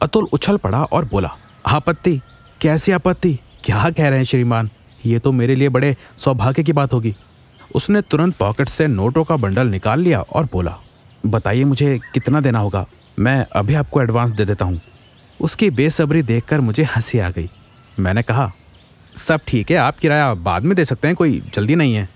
अतुल 0.01 0.29
उछल 0.33 0.57
पड़ा 0.57 0.83
और 0.83 1.05
बोला 1.05 1.31
आपत्ति? 1.67 2.21
कैसी 2.61 2.93
आपत्ति? 2.93 3.39
क्या 3.65 3.91
कह 3.91 4.09
रहे 4.09 4.19
हैं 4.19 4.25
श्रीमान? 4.25 4.71
ये 5.07 5.19
तो 5.19 5.33
मेरे 5.33 5.55
लिए 5.55 5.69
बड़े 5.69 5.97
सौभाग्य 6.19 6.63
की 6.63 6.73
बात 6.73 6.93
होगी। 6.93 7.15
उसने 7.75 8.01
तुरंत 8.01 8.37
पॉकेट 8.37 8.69
से 8.69 8.87
नोटों 8.87 9.25
का 9.25 9.37
बंडल 9.37 9.67
निकाल 9.67 10.01
लिया 10.01 10.21
और 10.21 10.49
बोला, 10.53 10.77
बताइए 11.27 11.65
मुझे 11.65 12.01
कितना 12.15 12.41
देना 12.41 12.59
होगा? 12.59 12.87
मैं 13.19 13.47
अभी 13.53 13.75
आपको 13.75 14.03
एडवांस 14.03 14.31
दे 14.31 14.45
देता 14.45 14.65
हूँ। 14.65 14.81
उसकी 15.41 15.71
बेसब्री 15.71 16.23
देखकर 16.23 16.61
मुझे 16.61 16.83
हँसी 16.83 17.19
आ 17.19 17.31
गई। 17.31 17.51
मैंने 18.01 18.23
कहा, 18.23 18.53
सब 19.17 19.41
ठीक 19.49 19.71
है, 19.71 19.77
आप 19.77 19.99
किराया 19.99 20.35
बाद 20.35 20.63
में 20.63 20.77
दे 20.77 20.85
सकते 20.85 21.09
हैं, 21.09 21.17
कोई 21.17 21.43
जल्दी 21.55 21.75
नहीं 21.75 21.95
है। 21.95 22.09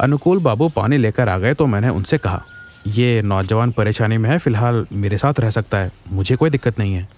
अनुकूल 0.00 0.38
बाबू 0.38 0.68
पानी 0.68 0.96
लेकर 0.96 1.28
आ 1.28 1.38
गए 1.38 1.54
तो 1.54 1.66
मैंने 1.66 1.88
उनसे 1.88 2.18
कहा, 2.18 2.42
ये 2.86 3.22
नौजवान 3.22 3.70
परेशानी 3.70 4.18
में 4.18 4.30
है, 4.30 4.38
फ़िलहाल 4.38 4.86
मेरे 4.92 5.18
साथ 5.18 5.40
रह 5.40 5.50
सकता 5.50 5.78
है, 5.78 5.92
मुझे 6.12 6.36
कोई 6.36 6.50
दिक्कत 6.50 6.78
नहीं 6.78 6.94
है। 6.94 7.17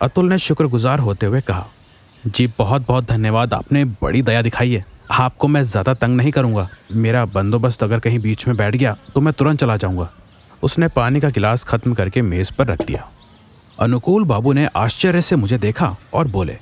अतुल 0.00 0.28
ने 0.28 0.38
शुक्रगुजार 0.38 0.98
होते 0.98 1.26
हुए 1.26 1.40
कहा, 1.40 1.66
जी, 2.24 2.46
बहुत 2.58 2.86
बहुत 2.86 3.04
धन्यवाद, 3.04 3.54
आपने 3.54 3.84
बड़ी 4.02 4.22
दया 4.22 4.42
दिखाई 4.42 4.72
है। 4.72 4.84
आपको 5.12 5.48
मैं 5.48 5.62
ज़्यादा 5.62 5.94
तंग 5.94 6.16
नहीं 6.16 6.30
करूँगा। 6.32 6.68
मेरा 6.94 7.24
बंदोबस्त 7.26 7.82
अगर 7.82 7.98
कहीं 8.00 8.18
बीच 8.18 8.46
में 8.48 8.56
बैठ 8.56 8.76
गया 8.76 8.96
तो 9.14 9.20
मैं 9.20 9.32
तुरंत 9.34 9.60
चला 9.60 9.76
जाऊँगा। 9.76 10.08
उसने 10.62 10.88
पानी 10.90 11.20
का 11.20 11.28
गिलास 11.30 11.64
खत्म 11.64 11.94
करके 11.94 12.22
मेज़ 12.22 12.52
पर 12.52 12.66
रख 12.66 12.82
दिया। 12.82 13.08
अनुकूल 13.78 14.24
बाबू 14.24 14.52
ने 14.52 14.68
आश्चर्य 14.76 15.20
से 15.20 15.36
मुझे 15.36 15.58
देखा 15.58 15.96
और 16.14 16.28
बोले, 16.28 16.56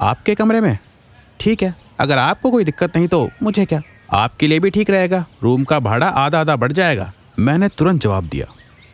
आपके 0.00 0.34
कमरे 0.34 0.60
में? 0.60 0.78
ठीक 1.40 1.62
है, 1.62 1.74
अगर 2.00 2.18
आपको 2.18 2.50
कोई 2.50 2.64
दिक्कत 2.64 2.96
नहीं 2.96 3.08
तो 3.08 3.28
मुझे 3.42 3.64
क्या? 3.64 3.80
आपके 4.14 4.46
लिए 4.46 4.60
भी 4.60 4.70
ठीक 4.70 4.90
रहेगा, 4.90 5.24
रूम 5.42 5.64
का 5.64 5.78
भाड़ा 5.80 6.08
आधा 6.08 6.40
आधा 6.40 6.56
बढ़ 6.56 6.72
जाएगा। 6.72 7.12
मैंने 7.38 7.68
तुरंत 7.68 8.02
जवाब 8.02 8.24
दिया, 8.26 8.46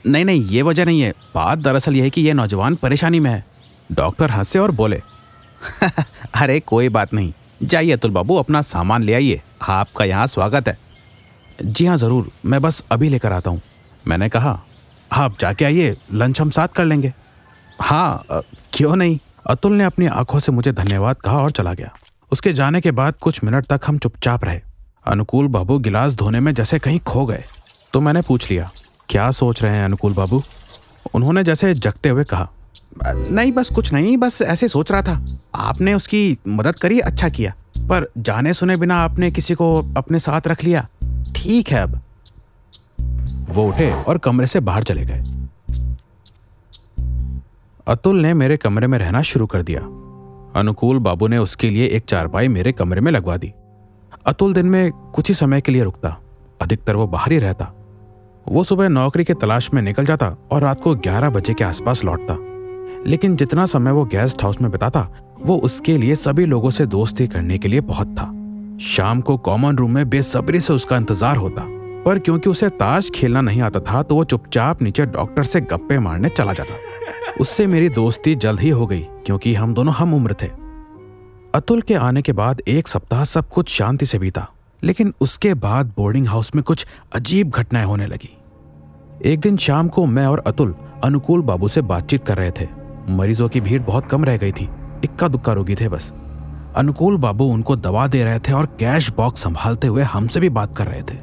नहीं 0.04 0.24
नहीं, 0.24 0.44
ये 0.44 0.62
वजह 0.62 0.84
नहीं 0.84 1.00
है। 1.00 1.12
बात 1.34 1.58
दरअसल 1.60 1.96
यह 1.96 2.04
है 2.04 2.10
कि 2.10 2.22
यह 2.22 2.34
नौजवान 2.34 2.74
परेशानी 2.76 3.20
में 3.20 3.30
है। 3.30 3.44
डॉक्टर 3.92 4.30
हंसे 4.30 4.58
और 4.58 4.70
बोले, 4.70 5.02
अरे, 6.34 6.60
कोई 6.60 6.88
बात 6.88 7.14
नहीं। 7.14 7.32
जाइए 7.62 7.92
अतुल 7.92 8.10
बाबू, 8.10 8.36
अपना 8.36 8.62
सामान 8.62 9.02
ले 9.02 9.14
आइए। 9.14 9.42
आपका 9.68 10.04
यहाँ 10.04 10.26
स्वागत 10.26 10.68
है। 10.68 10.78
जी 11.62 11.86
हाँ 11.86 11.96
ज़रूर। 11.96 12.30
मैं 12.46 12.62
बस 12.62 12.84
अभी 12.90 13.08
लेकर 13.08 13.32
आता 13.32 13.50
हूँ। 13.50 13.62
मैंने 14.08 14.28
कहा, 14.28 14.60
आप 15.12 15.38
जाके 15.40 15.64
आइए, 15.64 15.96
लंच 16.12 16.40
हम 16.40 16.50
साथ 16.50 16.68
कर 16.68 16.84
लेंगे। 16.84 17.14
हाँ 17.82 18.24
क्यों 18.72 18.96
नहीं? 18.96 19.18
अतुल 19.46 19.72
ने 19.72 19.84
अपनी 19.84 20.06
आँखों 20.06 20.38
से 20.38 20.52
मुझे 20.52 20.72
धन्यवाद 20.72 21.16
कहा 21.16 21.38
और 21.38 21.50
चला 21.50 21.74
गया। 21.74 21.94
उसके 22.32 22.52
जाने 22.52 22.80
के 22.80 22.90
बाद 22.90 23.14
कुछ 23.20 23.44
मिनट 23.44 23.66
तक 23.66 23.80
हम 23.86 23.98
चुपचाप 23.98 24.44
रहे। 24.44 24.60
अनुकूल 25.06 25.48
बाबू 25.48 25.78
गिलास 25.78 26.14
धोने 26.14 26.40
में 26.40 26.54
जैसे 26.54 26.78
कहीं 26.78 27.00
खो 27.00 27.26
गए। 27.26 27.44
तो 27.92 28.00
मैंने 28.00 28.22
पूछ 28.22 28.50
लिया, 28.50 28.70
क्या 29.08 29.30
सोच 29.30 29.62
रहे 29.62 29.76
हैं 29.76 29.84
अनुकूल 29.84 30.14
बाबू? 30.14 30.42
उन्होंने 31.14 31.44
जैसे 31.44 31.74
जगते 31.74 32.08
हुए 32.08 32.24
कहा 32.24 32.50
नहीं, 33.06 33.52
बस 33.52 33.70
कुछ 33.74 33.92
नहीं, 33.92 34.16
बस 34.16 34.42
ऐसे 34.42 34.68
सोच 34.68 34.92
रहा 34.92 35.02
था। 35.02 35.26
आपने 35.54 35.94
उसकी 35.94 36.38
मदद 36.48 36.74
करी 36.74 37.00
अच्छा 37.00 37.28
किया। 37.28 37.54
पर 37.78 38.10
जाने 38.18 38.52
सुने 38.52 38.76
बिना 38.76 38.96
आपने 38.96 39.30
किसी 39.30 39.54
को 39.54 39.74
अपने 39.96 40.18
साथ 40.18 40.40
रख 40.46 40.64
लिया। 40.64 40.88
ठीक 41.36 41.68
है 41.68 41.82
अब। 41.82 42.00
वो 43.48 43.68
उठे 43.68 44.02
और 44.02 44.18
कमरे 44.18 44.46
से 44.46 44.60
बाहर 44.60 44.82
चले 44.82 45.04
गए। 45.04 45.24
अतुल 47.86 48.20
ने 48.20 48.34
मेरे 48.34 48.56
कमरे 48.56 48.86
में 48.86 48.98
रहना 48.98 49.22
शुरू 49.22 49.46
कर 49.46 49.62
दिया। 49.62 49.80
अनुकूल 50.60 50.98
बाबू 50.98 51.26
ने 51.26 51.38
उसके 51.38 51.70
लिए 51.70 51.86
एक 51.86 52.04
चारपाई 52.08 52.48
मेरे 52.48 52.72
कमरे 52.72 53.00
में 53.00 53.12
लगवा 53.12 53.36
दी। 53.36 53.52
अतुल 54.26 54.54
दिन 54.54 54.66
में 54.66 54.90
कुछ 54.90 55.28
ही 55.28 55.34
समय 55.34 55.60
के 55.60 55.72
लिए 55.72 55.82
रुकता। 55.82 56.20
अधिकतर 56.62 56.96
वो 56.96 57.06
बाहर 57.06 57.32
ही 57.32 57.38
रहता। 57.38 57.72
वो 58.48 58.64
सुबह 58.64 58.88
नौकरी 58.88 59.24
के 59.24 59.34
तलाश 59.34 59.70
में 59.74 59.82
निकल 59.82 60.06
जाता 60.06 60.36
और 60.50 60.62
रात 60.62 60.80
को 60.80 60.94
11 60.94 61.30
बजे 61.30 61.54
के 61.54 61.64
आसपास 61.64 62.04
लौटता। 62.04 62.53
लेकिन 63.06 63.36
जितना 63.36 63.66
समय 63.66 63.92
वो 63.92 64.04
गेस्ट 64.04 64.42
हाउस 64.42 64.60
में 64.60 64.70
बिताता, 64.70 65.08
वो 65.40 65.56
उसके 65.58 65.96
लिए 65.98 66.14
सभी 66.14 66.44
लोगों 66.46 66.70
से 66.70 66.86
दोस्ती 66.86 67.26
करने 67.26 67.58
के 67.58 67.68
लिए 67.68 67.80
बहुत 67.82 68.08
था। 68.10 68.30
शाम 68.86 69.20
को 69.20 69.36
कॉमन 69.38 69.76
रूम 69.76 69.90
में 69.90 70.08
बेसब्री 70.10 70.60
से 70.60 70.72
उसका 70.72 70.96
इंतज़ार 70.96 71.36
होता, 71.36 71.62
पर 72.04 72.18
क्योंकि 72.18 72.50
उसे 72.50 72.68
ताश 72.70 73.10
खेलना 73.14 73.40
नहीं 73.40 73.62
आता 73.62 73.80
था 73.82 74.02
तो 74.02 74.14
वो 74.14 74.24
चुपचाप 74.24 74.82
नीचे 74.82 75.06
डॉक्टर 75.06 75.44
से 75.44 75.60
गप्पे 75.62 75.98
मारने 75.98 76.28
चला 76.28 76.52
जाता। 76.52 76.74
उससे 77.40 77.66
मेरी 77.66 77.88
दोस्ती 77.90 78.34
जल्द 78.34 78.60
ही 78.60 78.70
हो 78.70 78.86
गई, 78.86 79.00
क्योंकि 79.26 79.54
हम 79.54 79.74
दोनों 79.74 79.94
हम 79.94 80.14
उम्र 80.14 80.34
थे। 80.42 80.50
अतुल 81.54 81.80
के 81.80 81.94
आने 81.94 82.22
के 82.22 82.32
बाद 82.32 82.60
एक 82.68 82.88
सप्ताह 82.88 83.24
सब 83.24 83.48
कुछ 83.48 83.68
शांति 83.68 84.06
से 84.06 84.18
बीता, 84.18 84.46
लेकिन 84.82 85.12
उसके 85.20 85.54
बाद 85.56 85.92
बोर्डिंग 85.96 86.26
हाउस 86.26 86.54
में 86.54 86.62
कुछ 86.64 86.86
अजीब 87.14 87.50
घटनाएँ 87.50 87.86
होने 87.86 88.06
लगी। 88.06 88.36
एक 89.24 89.40
दिन 89.40 89.56
शाम 89.56 89.88
को 89.88 90.06
मैं 90.06 90.26
और 90.26 90.42
अतुल 90.46 90.74
अनुकूल 91.04 91.42
बाबू 91.42 91.68
से 91.68 91.82
बातचीत 91.82 92.24
कर 92.26 92.36
रहे 92.36 92.50
थे। 92.50 92.68
मरीजों 93.08 93.48
की 93.48 93.60
भीड़ 93.60 93.80
बहुत 93.82 94.06
कम 94.06 94.24
रह 94.24 94.36
गई 94.36 94.52
थी। 94.52 94.68
इक्का 95.04 95.28
दुक्का 95.28 95.52
रोगी 95.52 95.74
थे 95.74 95.88
बस। 95.88 96.12
अनुकूल 96.76 97.16
बाबू 97.18 97.44
उनको 97.46 97.76
दवा 97.76 98.06
दे 98.06 98.22
रहे 98.24 98.38
थे 98.38 98.52
और 98.52 98.66
कैश 98.80 99.10
बॉक्स 99.16 99.42
संभालते 99.42 99.86
हुए 99.86 100.02
हमसे 100.04 100.40
भी 100.40 100.48
बात 100.50 100.76
कर 100.76 100.86
रहे 100.86 101.02
थे। 101.02 101.18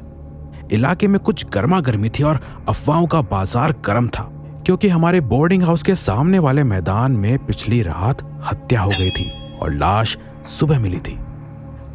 इलाके 0.74 1.06
में 1.08 1.18
कुछ 1.20 1.46
गर्मा 1.54 1.80
गर्मी 1.80 2.08
थी 2.08 2.22
और 2.22 2.40
अफवाहों 2.68 3.06
का 3.06 3.20
बाज़ार 3.22 3.74
गर्म 3.84 4.08
था, 4.08 4.22
क्योंकि 4.66 4.88
हमारे 4.88 5.20
बोर्डिंग 5.22 5.62
हाउस 5.62 5.82
के 5.82 5.94
सामने 5.94 6.38
वाले 6.38 6.64
मैदान 6.64 7.12
में 7.14 7.46
पिछली 7.46 7.82
रात 7.82 8.22
हत्या 8.44 8.80
हो 8.80 8.90
गई 8.90 9.10
थी 9.10 9.30
और 9.58 9.72
लाश 9.72 10.16
सुबह 10.50 10.78
मिली 10.80 10.98
थी। 11.00 11.18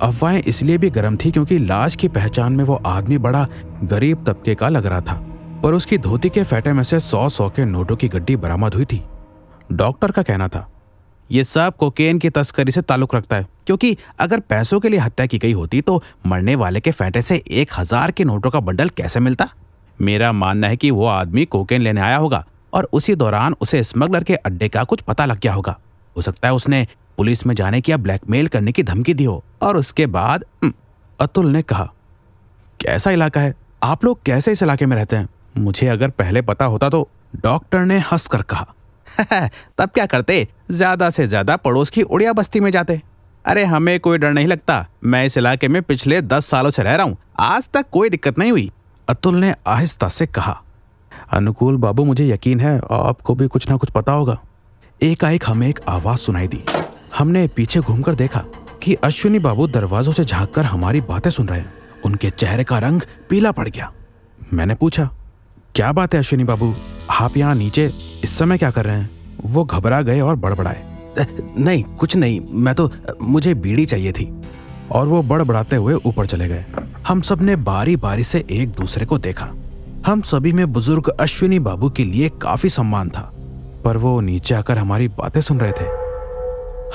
अफवाहें 0.01 0.41
इसलिए 0.41 0.77
भी 0.77 0.89
गर्म 0.89 1.17
थी 1.17 1.31
क्योंकि 1.31 1.57
लाश 1.59 1.95
की 1.95 2.07
पहचान 2.09 2.53
में 2.53 2.63
वो 2.63 2.81
आदमी 2.85 3.17
बड़ा 3.19 3.47
गरीब 3.83 4.23
तबके 4.25 4.55
का 4.55 4.69
लग 4.69 4.85
रहा 4.85 5.01
था, 5.01 5.21
पर 5.63 5.73
उसकी 5.73 5.97
धोती 5.97 6.29
के 6.29 6.43
फैटे 6.43 6.73
में 6.73 6.83
से 6.83 6.99
सौ 7.01 7.27
सौ 7.29 7.49
के 7.49 7.65
नोटों 7.65 7.95
की 7.95 8.07
गड्डी 8.09 8.35
बरामद 8.37 8.73
हुई 8.73 8.85
थी। 8.85 9.03
डॉक्टर 9.71 10.11
का 10.11 10.21
कहना 10.21 10.47
था। 10.47 10.67
ये 11.29 11.43
सब 11.43 11.75
कोकेन 11.77 12.19
की 12.19 12.29
तस्करी 12.29 12.71
से 12.71 12.81
ताल्लुक 12.81 13.15
रखता 13.15 13.35
है 13.35 13.47
क्योंकि 13.67 13.95
अगर 14.19 14.39
पैसों 14.39 14.79
के 14.79 14.89
लिए 14.89 14.99
हत्या 14.99 15.25
की 15.25 15.37
गई 15.37 15.51
होती 15.51 15.81
तो 15.81 16.01
मरने 16.25 16.55
वाले 16.55 16.79
के 16.79 16.91
फेंटे 16.91 17.21
से 17.21 17.41
एक 17.51 17.71
हज़ार 17.77 18.11
के 18.11 18.23
नोटों 18.23 18.51
का 18.51 18.59
बंडल 18.59 18.89
कैसे 18.89 19.19
मिलता? 19.19 19.47
मेरा 19.99 20.31
मानना 20.33 20.67
है 20.67 20.77
कि 20.77 20.91
वो 20.91 21.05
आदमी 21.07 21.45
कोकेन 21.47 21.81
लेने 21.81 22.01
आया 22.01 22.17
होगा 22.17 22.43
और 22.73 22.87
उसी 22.93 23.15
दौरान 23.15 23.55
उसे 23.61 23.83
स्मगलर 23.83 24.23
के 24.23 24.35
अड्डे 24.35 24.67
का 24.69 24.83
कुछ 24.83 25.01
पता 25.01 25.25
लग 25.25 25.39
गया 25.39 25.53
होगा। 25.53 25.77
हो 26.15 26.21
सकता 26.21 26.47
है 26.47 26.53
उसने 26.53 26.85
पुलिस 27.17 27.45
में 27.47 27.55
जाने 27.55 27.81
की 27.81 27.91
या 27.91 27.97
ब्लैकमेल 27.97 28.47
करने 28.47 28.71
की 28.71 28.83
धमकी 28.83 29.13
दी 29.13 29.23
हो। 29.23 29.43
और 29.61 29.77
उसके 29.77 30.05
बाद 30.07 30.45
हम्म, 30.63 30.73
अतुल 31.19 31.47
ने 31.47 31.61
कहा 31.63 31.89
कैसा 32.79 33.11
इलाका 33.11 33.41
है? 33.41 33.53
आप 33.83 34.05
लोग 34.05 34.21
कैसे 34.25 34.51
इस 34.51 34.63
इलाके 34.63 34.85
में 34.85 34.95
रहते 34.97 35.15
हैं? 35.15 35.27
मुझे 35.57 35.87
अगर 35.87 36.09
पहले 36.11 36.41
पता 36.43 36.65
होता 36.65 36.89
तो 36.89 37.07
डॉक्टर 37.35 37.85
ने 37.85 37.97
हंसकर 38.01 38.41
कहा। 38.43 38.73
तब 39.77 39.89
क्या 39.89 40.05
करते? 40.05 40.47
ज़्यादा 40.71 41.09
से 41.09 41.27
ज़्यादा 41.27 41.55
पड़ोस 41.55 41.89
की 41.89 42.01
उड़िया 42.01 42.33
बस्ती 42.33 42.59
में 42.59 42.71
जाते। 42.71 43.01
अरे 43.45 43.63
हमें 43.63 43.99
कोई 43.99 44.17
डर 44.17 44.31
नहीं 44.31 44.47
लगता। 44.47 44.85
मैं 45.03 45.25
इस 45.25 45.37
इलाके 45.37 45.67
में 45.67 45.81
पिछले 45.81 46.21
दस 46.21 46.45
सालों 46.45 46.69
से 46.69 46.83
रह 46.83 46.95
रहा 46.95 47.05
हूँ। 47.05 47.17
आज 47.39 47.69
तक 47.69 47.85
कोई 47.91 48.09
दिक्कत 48.09 48.39
नहीं 48.39 48.51
हुई। 48.51 48.71
अतुल 49.07 49.35
ने 49.35 49.53
आहिस्ता 49.67 50.07
से 50.07 50.25
कहा, 50.25 50.61
अनुकूल 51.31 51.77
बाबू, 51.77 52.03
मुझे 52.03 52.27
यकीन 52.27 52.59
है, 52.59 52.77
आपको 52.91 53.35
भी 53.35 53.47
कुछ 53.47 53.69
ना 53.69 53.77
कुछ 53.77 53.89
पता 53.89 54.11
होगा। 54.11 54.37
एकाएक 55.03 55.43
हमें 55.47 55.67
एक 55.69 55.79
आवाज़ 55.87 56.19
सुनाई 56.19 56.47
दी। 56.47 56.63
हमने 57.17 57.47
पीछे 57.47 57.79
घूमकर 57.79 58.15
देखा 58.15 58.43
कि 58.83 58.93
अश्विनी 58.93 59.39
बाबू 59.39 59.67
दरवाजों 59.67 60.11
से 60.11 60.23
झांककर 60.23 60.65
हमारी 60.65 61.01
बातें 61.01 61.29
सुन 61.29 61.47
रहे 61.47 61.59
हैं। 61.59 61.73
उनके 62.05 62.29
चेहरे 62.29 62.63
का 62.63 62.79
रंग 62.79 63.01
पीला 63.29 63.51
पड़ 63.51 63.69
गया। 63.69 63.91
मैंने 64.53 64.75
पूछा 64.75 65.09
क्या 65.77 65.91
बात 65.91 66.13
है 66.13 66.19
अश्विनी 66.19 66.43
बाबू? 66.43 66.73
आप 67.09 67.35
यहाँ 67.37 67.55
नीचे 67.55 67.85
इस 68.23 68.37
समय 68.37 68.57
क्या 68.57 68.69
कर 68.71 68.85
रहे 68.85 68.97
हैं? 68.97 69.09
वो 69.45 69.63
घबरा 69.63 70.01
गए 70.01 70.19
और 70.19 70.35
बड़बड़ाए। 70.35 70.81
नहीं 71.59 71.83
कुछ 71.99 72.15
नहीं 72.15 72.39
मैं 72.53 72.73
तो 72.75 72.89
मुझे 73.21 73.53
बीड़ी 73.53 73.85
चाहिए 73.85 74.11
थी। 74.11 74.25
और 74.91 75.07
वो 75.07 75.21
बड़बड़ाते 75.23 75.75
हुए 75.75 75.93
ऊपर 75.95 76.25
चले 76.25 76.47
गए। 76.47 76.65
हम 77.07 77.21
सबने 77.21 77.55
बारी 77.55 77.95
बारी 77.95 78.23
से 78.23 78.43
एक 78.51 78.69
दूसरे 78.69 79.05
को 79.05 79.17
देखा। 79.17 79.45
हम 80.05 80.21
सभी 80.21 80.51
में 80.51 80.73
बुज़ुर्ग 80.73 81.09
अश्विनी 81.09 81.59
बाबू 81.59 81.89
के 81.89 82.05
लिए 82.05 82.29
काफ़ी 82.41 82.69
सम्मान 82.69 83.09
था 83.09 83.29
पर 83.85 83.97
वो 83.97 84.19
नीचे 84.21 84.55
आकर 84.55 84.77
हमारी 84.77 85.07
बातें 85.07 85.41
सुन 85.41 85.59
रहे 85.59 85.71
थे। 85.71 85.85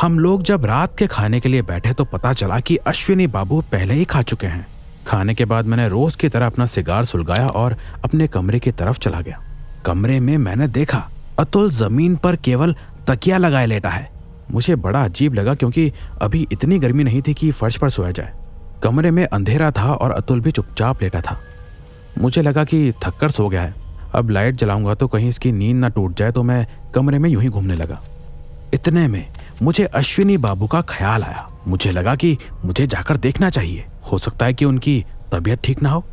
हम 0.03 0.19
लोग 0.19 0.43
जब 0.43 0.65
रात 0.65 0.99
के 0.99 1.07
खाने 1.07 1.41
के 1.41 1.49
लिए 1.49 1.63
बैठे 1.63 1.93
तो 1.93 2.05
पता 2.05 2.33
चला 2.33 2.61
कि 2.61 2.77
अश्विनी 2.77 3.27
बाबू 3.27 3.61
पहले 3.73 3.95
ही 3.95 4.05
खा 4.05 4.23
चुके 4.23 4.47
हैं। 4.47 4.67
खाने 5.07 5.35
के 5.35 5.45
बाद 5.45 5.67
मैंने 5.67 5.89
रोज 5.89 6.17
की 6.17 6.29
तरह 6.29 6.47
अपना 6.47 6.67
सिगार 6.67 7.05
सुलगाया 7.05 7.47
और 7.47 7.77
अपने 8.05 8.27
कमरे 8.29 8.59
की 8.59 8.73
तरफ़ 8.73 8.99
चला 8.99 9.21
गया। 9.21 9.43
कमरे 9.87 10.21
में 10.21 10.37
मैंने 10.39 10.69
देखा, 10.69 11.09
अतुल 11.39 11.71
ज़मीन 11.71 12.17
पर 12.17 12.37
केवल 12.37 12.75
तकिया 13.09 13.39
लगाए 13.39 13.67
लेटा 13.67 13.89
है। 13.89 14.11
मुझे 14.51 14.77
बड़ा 14.77 15.05
अजीब 15.05 15.35
लगा 15.35 15.55
क्योंकि 15.55 15.93
अभी 16.23 16.47
इतनी 16.53 16.79
गर्मी 16.79 17.05
नहीं 17.05 17.23
थी 17.23 17.35
कि 17.35 17.51
फर्श 17.51 17.77
पर 17.77 17.91
सोया 17.91 18.11
जाए। 18.11 18.33
कमरे 18.83 19.11
में 19.11 19.25
अंधेरा 19.27 19.71
था 19.71 19.93
और 19.93 20.11
अतुल 20.11 20.41
भी 20.41 20.51
चुपचाप 20.51 21.03
लेटा 21.03 21.21
था। 21.21 21.39
मुझे 22.19 22.43
लगा 22.43 22.65
कि 22.65 22.93
थक्कर 23.05 23.31
सो 23.31 23.49
गया 23.49 23.63
है। 23.63 23.75
अब 24.15 24.31
लाइट 24.31 24.55
जलाऊँगा 24.55 24.95
तो 24.95 25.09
कहीं 25.09 25.29
इसकी 25.29 25.53
नींद 25.53 25.77
ना 25.77 25.89
टूट 25.89 26.17
जाए 26.17 26.33
तो 26.33 26.43
मैं 26.43 26.67
कमरे 26.95 27.19
में 27.19 27.31
यूँ 27.31 27.43
ही 27.43 27.49
घूमने 27.49 27.75
लगा। 27.75 28.01
इतने 28.75 29.07
में 29.09 29.27
मुझे 29.63 29.85
अश्विनी 29.85 30.37
बाबू 30.37 30.67
का 30.67 30.81
ख्याल 30.81 31.23
आया। 31.23 31.49
मुझे 31.69 31.91
लगा 31.91 32.15
कि 32.15 32.37
मुझे 32.65 32.87
जाकर 32.87 33.17
देखना 33.17 33.51
चाहिए। 33.51 33.85
हो 34.13 34.19
सकता 34.19 34.47
है 34.47 34.55
कि 34.55 34.65
उनकी 34.65 35.05
तबीयत 35.33 35.63
ठीक 35.63 35.83
ना 35.83 35.91
हो। 35.91 36.05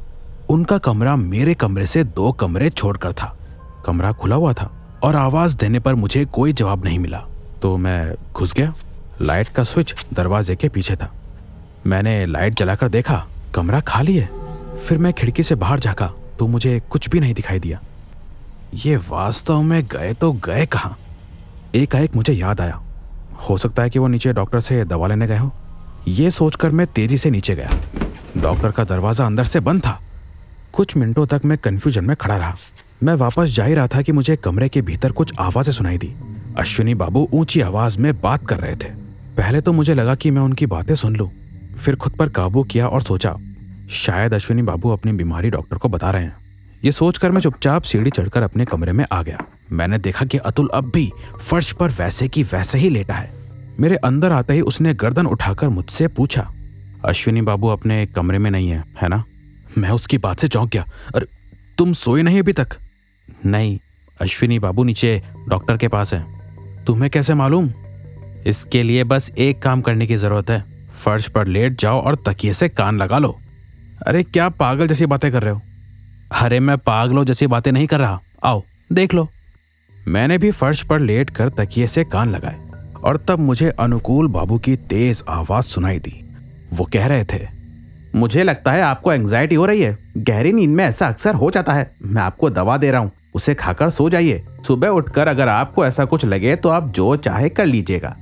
उनका 0.50 0.78
कमरा 0.78 1.16
मेरे 1.16 1.54
कमरे 1.54 1.86
से 1.86 2.04
दो 2.04 2.32
कमरे 2.32 2.70
छोड़कर 2.70 3.14
था। 3.14 3.38
कमरा 3.86 4.12
खुला 4.12 4.36
हुआ 4.36 4.54
था 4.54 4.72
और 5.04 5.16
आवाज़ 5.16 5.58
देने 5.58 5.80
पर 5.80 5.96
मुझे 5.96 6.26
कोई 6.26 6.54
जवाब 6.54 6.86
नहीं 6.86 7.00
मिला। 7.00 7.26
तो 7.62 7.76
मैं 7.78 8.14
घुस 8.34 8.54
गया। 8.54 8.74
लाइट 9.22 9.48
का 9.48 9.64
स्विच 9.64 9.94
दरवाजे 10.14 10.56
के 10.56 10.70
पीछे 10.70 10.96
था। 10.96 11.12
मैंने 11.88 12.26
लाइट 12.26 12.54
जलाकर 12.54 12.90
देखा, 12.90 13.26
कमरा 13.56 13.80
खाली 13.80 14.18
है। 14.18 14.30
फिर 14.78 14.98
मैं 14.98 15.14
खिड़की 15.14 15.44
से 15.44 15.56
बाहर 15.56 15.80
झाका 15.80 16.12
तो 16.40 16.48
मुझे 16.48 16.80
कुछ 16.90 17.10
भी 17.10 17.20
नहीं 17.20 17.34
दिखाई 17.34 17.60
दिया। 17.60 17.80
ये 18.74 18.98
वास्तव 18.98 19.62
में 19.62 19.84
गए 19.88 20.14
तो 20.14 20.32
गए 20.34 20.66
कहा? 20.66 20.96
एकाएक 21.76 22.16
मुझे 22.16 22.34
याद 22.34 22.62
आया। 22.62 22.82
हो 23.50 23.58
सकता 23.58 23.84
है 23.84 23.90
कि 23.90 24.00
वो 24.00 24.08
नीचे 24.08 24.34
डॉक्टर 24.34 24.60
से 24.60 24.84
दवा 24.86 25.08
लेने 25.08 25.28
गए 25.28 25.38
हो। 25.38 25.52
ये 26.08 26.32
सोचकर 26.32 26.72
मैं 26.72 26.88
तेज़ी 26.88 27.18
से 27.18 27.30
नीचे 27.30 27.56
गया। 27.56 27.70
डॉक्टर 28.38 28.72
का 28.72 28.84
दरवाज़ा 28.84 29.26
अंदर 29.26 29.44
से 29.44 29.60
बंद 29.60 29.82
था। 29.82 30.00
कुछ 30.74 30.96
मिनटों 30.98 31.26
तक 31.26 31.42
मैं 31.46 31.58
कंफ्यूजन 31.58 32.06
में 32.06 32.16
खड़ा 32.16 32.38
रहा। 32.38 32.56
मैं 33.04 33.14
वापस 33.14 33.50
जा 33.50 33.66
ही 33.66 33.74
रहा 33.74 33.88
था 33.88 34.02
कि 34.02 34.12
मुझे 34.12 34.36
कमरे 34.36 34.70
के 34.70 34.82
भीतर 34.82 35.12
कुछ 35.12 35.34
आवाज़ें 35.40 35.74
सुनाई 35.74 35.98
दी। 35.98 36.14
अश्विनी 36.58 36.94
बाबू 36.94 37.28
ऊँची 37.34 37.62
आवाज़ 37.62 37.98
में 38.00 38.14
बात 38.22 38.46
कर 38.48 38.60
रहे 38.60 38.76
थे। 38.76 38.90
पहले 39.38 39.62
तो 39.62 39.74
मुझे 39.74 39.94
लगा 39.94 40.16
कि 40.16 40.32
मैं 40.32 40.42
उनकी 40.42 40.66
बातें 40.66 40.96
सुन 40.96 41.16
लूँ, 41.16 41.30
फिर 41.78 41.96
खुद 41.96 42.14
पर 42.14 42.30
काबू 42.30 42.64
किया 42.64 42.88
और 42.88 43.02
सोचा, 43.02 43.36
शायद 43.92 44.34
अश्विनी 44.34 44.62
बाबू 44.62 44.90
अपनी 44.90 45.12
बीमारी 45.12 45.50
डॉक्टर 45.50 45.78
को 45.78 45.90
बता 45.90 46.12
रहे 46.12 46.24
हैं। 46.24 46.36
ये 46.86 46.92
सोचकर 46.92 47.32
मैं 47.32 47.42
चुपचाप 47.42 47.84
सीढ़ी 47.84 48.12
चढ़कर 48.12 48.44
अपने 48.44 48.66
कमरे 48.66 48.92
में 48.92 49.06
आ 49.12 49.22
गया। 49.24 49.44
मैंने 49.72 49.98
देखा 49.98 50.26
कि 50.26 50.38
अतुल 50.38 50.70
अब 50.74 50.92
भी 50.92 51.12
फर्श 51.40 51.72
पर 51.72 51.90
वैसे 51.90 52.28
की 52.28 52.44
वैसे 52.44 52.78
ही 52.78 52.90
लेटा 52.90 53.14
है। 53.14 53.32
मेरे 53.80 53.96
अंदर 53.96 54.32
आते 54.32 54.54
ही 54.54 54.62
उसने 54.62 54.94
गर्दन 54.94 55.26
उठाकर 55.26 55.70
मुझसे 55.70 56.08
पूछा, 56.08 56.52
अश्विनी 57.06 57.42
बाबू 57.42 57.68
अपने 57.68 58.06
कमरे 58.06 58.40
में 58.40 58.52
नहीं 58.52 58.70
है 58.70 58.84
है 59.02 59.08
ना? 59.08 59.24
मैं 59.78 59.90
उसकी 59.90 60.18
बात 60.18 60.40
से 60.40 60.48
चौंक 60.48 60.70
गया। 60.70 60.86
अरे, 61.16 61.26
तुम 61.78 61.94
सोए 61.94 62.22
नहीं 62.22 62.40
अभी 62.40 62.54
तक? 62.54 62.68
नहीं, 63.46 63.80
अश्विनी 64.22 64.60
बाबू 64.60 64.84
नीचे 64.84 65.24
डॉक्टर 65.50 65.78
के 65.78 65.88
पास 65.88 66.14
है। 66.14 66.26
तुम्हें 66.86 67.12
कैसे 67.12 67.34
मालूम? 67.34 67.70
इसके 68.48 68.84
लिए 68.84 69.04
बस 69.04 69.32
एक 69.38 69.62
काम 69.62 69.82
करने 69.82 70.08
की 70.08 70.16
ज़रूरत 70.16 70.50
है। 70.50 70.64
फर्श 71.06 71.28
पर 71.28 71.48
लेट 71.48 71.80
जाओ 71.80 72.02
और 72.02 72.16
तकिए 72.16 72.54
से 72.54 72.70
कान 72.70 72.98
लगा 72.98 73.18
लो। 73.18 73.40
अरे, 74.08 74.24
क्या 74.24 74.50
पागल 74.50 74.88
जैसी 74.88 75.06
बातें 75.06 75.32
कर 75.32 75.44
रहे 75.44 75.54
हो? 75.54 75.62
अरे, 76.32 76.60
मैं 76.60 76.78
पागलों 76.78 77.26
जैसी 77.26 77.48
बातें 77.48 77.72
नहीं 77.72 77.88
कर 77.88 78.00
रहा। 78.00 78.20
आओ, 78.44 78.64
देख 78.92 79.14
लो। 79.14 79.30
मैंने 80.08 80.38
भी 80.38 80.52
फर्श 80.52 80.84
पर 80.84 81.00
लेट 81.00 81.30
कर 81.30 81.50
तकिए 81.50 81.88
से 81.88 82.04
कान 82.04 82.30
लगाए। 82.30 82.69
और 83.04 83.18
तब 83.18 83.40
मुझे 83.40 83.70
अनुकूल 83.70 84.28
बाबू 84.28 84.58
की 84.58 84.76
तेज 84.76 85.24
आवाज़ 85.30 85.66
सुनाई 85.66 86.00
दी। 86.00 86.14
वो 86.74 86.86
कह 86.86 87.08
रहे 87.08 87.24
थे, 87.24 87.48
मुझे 88.16 88.44
लगता 88.44 88.72
है 88.72 88.82
आपको 88.82 89.12
एंग्जाइटी 89.14 89.56
हो 89.56 89.66
रही 89.66 89.82
है। 89.82 89.98
गहरी 90.18 90.52
नींद 90.52 90.70
में 90.70 90.84
ऐसा 90.86 91.08
अक्सर 91.08 91.36
हो 91.36 91.50
जाता 91.52 91.74
है। 91.74 91.92
मैं 92.02 92.22
आपको 92.22 92.50
दवा 92.50 92.78
दे 92.78 92.92
रहा 92.92 93.02
हूँ। 93.02 93.12
उसे 93.36 93.54
खाकर 93.56 93.90
सो 93.90 94.10
जाइए। 94.10 94.44
सुबह 94.68 94.88
उठकर 94.88 95.28
अगर 95.28 95.48
आपको 95.48 95.86
ऐसा 95.86 96.06
कुछ 96.06 96.26
लगे 96.26 96.56
तो 96.56 96.70
आप 96.70 96.88
जो 96.88 97.16
चाहे 97.16 97.50
कर 97.50 97.66
लीजिएगा। 97.66 98.16